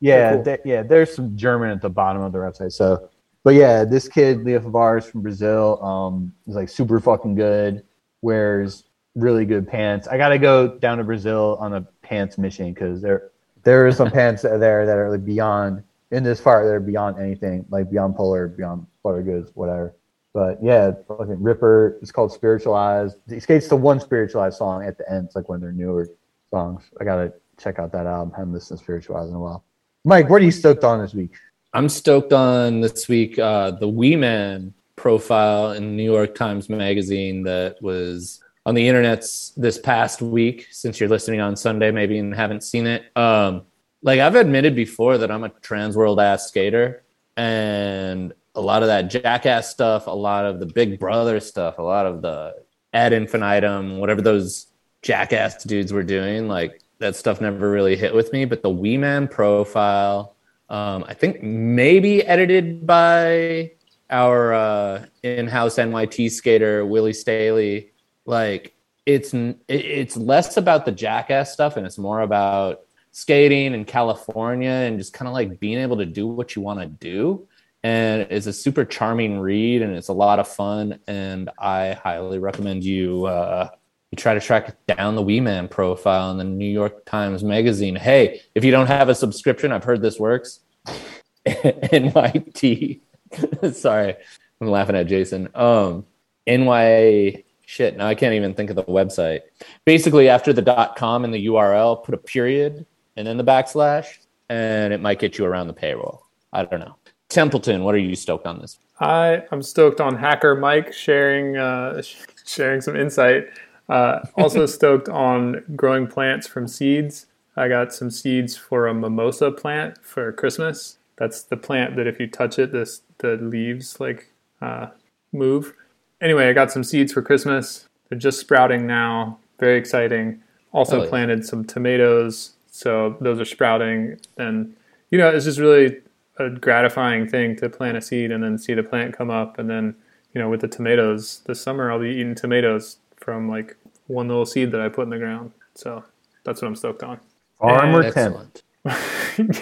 [0.00, 0.44] Yeah, cool.
[0.44, 0.82] th- yeah.
[0.82, 2.72] There's some German at the bottom of the website.
[2.72, 3.08] So,
[3.44, 7.84] but yeah, this kid Leo Favares from Brazil um, is like super fucking good.
[8.22, 8.84] Wears
[9.14, 10.06] really good pants.
[10.08, 13.30] I gotta go down to Brazil on a pants mission because there
[13.62, 16.66] there are some pants that there that are like beyond in this part.
[16.66, 19.94] They're beyond anything, like beyond polar, beyond leather goods, whatever.
[20.32, 21.98] But yeah, fucking Ripper.
[22.00, 23.16] It's called Spiritualized.
[23.28, 25.26] He skates to one Spiritualized song at the end.
[25.26, 26.08] It's like one of their newer
[26.50, 26.90] songs.
[27.00, 28.32] I gotta check out that album.
[28.34, 29.64] I haven't listened to Spiritualize in a while.
[30.04, 31.32] Mike, what are you stoked on this week?
[31.72, 37.42] I'm stoked on this week uh, the Wee Man profile in New York Times Magazine
[37.44, 40.66] that was on the internet's this past week.
[40.70, 43.04] Since you're listening on Sunday, maybe and haven't seen it.
[43.16, 43.62] Um,
[44.02, 47.04] like I've admitted before that I'm a trans world ass skater,
[47.36, 51.82] and a lot of that jackass stuff, a lot of the Big Brother stuff, a
[51.82, 52.54] lot of the
[52.92, 54.66] ad infinitum, whatever those
[55.02, 58.44] jackass dudes were doing, like that stuff never really hit with me.
[58.44, 60.36] But the Wee Man profile,
[60.68, 63.72] um, I think maybe edited by
[64.10, 67.92] our uh, in-house NYT skater Willie Staley.
[68.26, 68.74] Like
[69.06, 69.34] it's
[69.68, 72.80] it's less about the jackass stuff and it's more about
[73.12, 76.80] skating in California and just kind of like being able to do what you want
[76.80, 77.46] to do.
[77.82, 81.00] And it's a super charming read and it's a lot of fun.
[81.06, 83.70] And I highly recommend you uh,
[84.10, 87.94] you try to track down the Wee Man profile in the New York Times Magazine.
[87.94, 90.60] Hey, if you don't have a subscription, I've heard this works.
[91.46, 93.00] NYT.
[93.72, 94.16] Sorry,
[94.60, 95.48] I'm laughing at Jason.
[95.54, 96.06] Um,
[96.46, 97.96] NY shit.
[97.96, 99.42] Now I can't even think of the website.
[99.84, 102.84] Basically, after the dot com and the URL, put a period
[103.16, 104.06] and then the backslash,
[104.48, 106.26] and it might get you around the payroll.
[106.52, 106.96] I don't know.
[107.28, 108.78] Templeton, what are you stoked on this?
[108.98, 112.02] I I'm stoked on Hacker Mike sharing uh,
[112.44, 113.46] sharing some insight.
[113.90, 117.26] Uh, also stoked on growing plants from seeds.
[117.56, 120.98] I got some seeds for a mimosa plant for Christmas.
[121.16, 124.32] That's the plant that if you touch it, this the leaves like
[124.62, 124.86] uh,
[125.32, 125.74] move.
[126.20, 127.88] Anyway, I got some seeds for Christmas.
[128.08, 129.38] They're just sprouting now.
[129.58, 130.40] Very exciting.
[130.72, 131.08] Also Oh, yeah.
[131.08, 134.20] planted some tomatoes, so those are sprouting.
[134.38, 134.74] And
[135.10, 136.00] you know, it's just really
[136.38, 139.58] a gratifying thing to plant a seed and then see the plant come up.
[139.58, 139.96] And then
[140.32, 143.76] you know, with the tomatoes this summer, I'll be eating tomatoes from like
[144.10, 145.52] one little seed that I put in the ground.
[145.74, 146.04] So
[146.44, 147.20] that's what I'm stoked on.
[147.58, 148.58] Farmer Temp.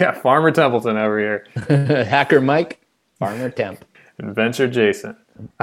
[0.00, 1.46] Yeah, Farmer Templeton over here.
[2.04, 2.80] Hacker Mike,
[3.18, 3.84] Farmer Temp.
[4.18, 5.16] Adventure Jason.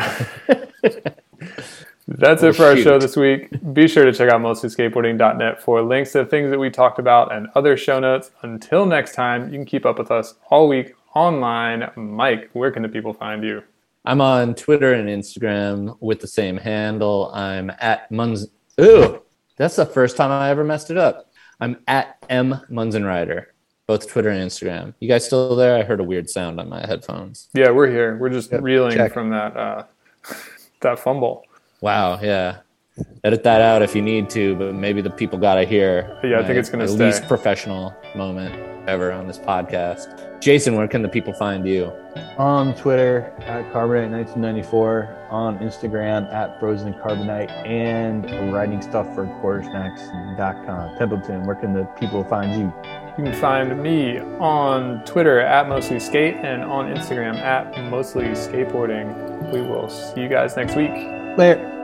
[2.07, 2.83] That's it oh, for our shoot.
[2.83, 3.49] show this week.
[3.73, 7.47] Be sure to check out mostlyskateboarding.net for links to things that we talked about and
[7.55, 8.31] other show notes.
[8.43, 11.89] Until next time, you can keep up with us all week online.
[11.95, 13.63] Mike, where can the people find you?
[14.05, 17.31] I'm on Twitter and Instagram with the same handle.
[17.33, 18.47] I'm at Muns.
[18.79, 19.21] Ooh,
[19.57, 21.31] that's the first time I ever messed it up.
[21.59, 23.45] I'm at M Munzenrider,
[23.87, 24.93] both Twitter and Instagram.
[24.99, 25.77] You guys still there?
[25.77, 27.49] I heard a weird sound on my headphones.
[27.53, 28.17] Yeah, we're here.
[28.17, 29.13] We're just reeling check.
[29.13, 29.83] from that uh,
[30.81, 31.45] that fumble.
[31.81, 32.57] Wow, yeah.
[33.23, 36.19] Edit that out if you need to, but maybe the people gotta hear.
[36.23, 37.05] Yeah, I think it's gonna my stay.
[37.05, 40.41] least professional moment ever on this podcast.
[40.41, 41.91] Jason, where can the people find you?
[42.37, 50.97] On Twitter at Carbonite1994, on Instagram at Frozen Carbonite, and writing stuff for quartersnacks.com.
[50.97, 52.73] Templeton, where can the people find you?
[53.17, 59.51] You can find me on Twitter at mostly skate and on Instagram at mostly skateboarding.
[59.51, 60.91] We will see you guys next week.
[61.37, 61.74] Later.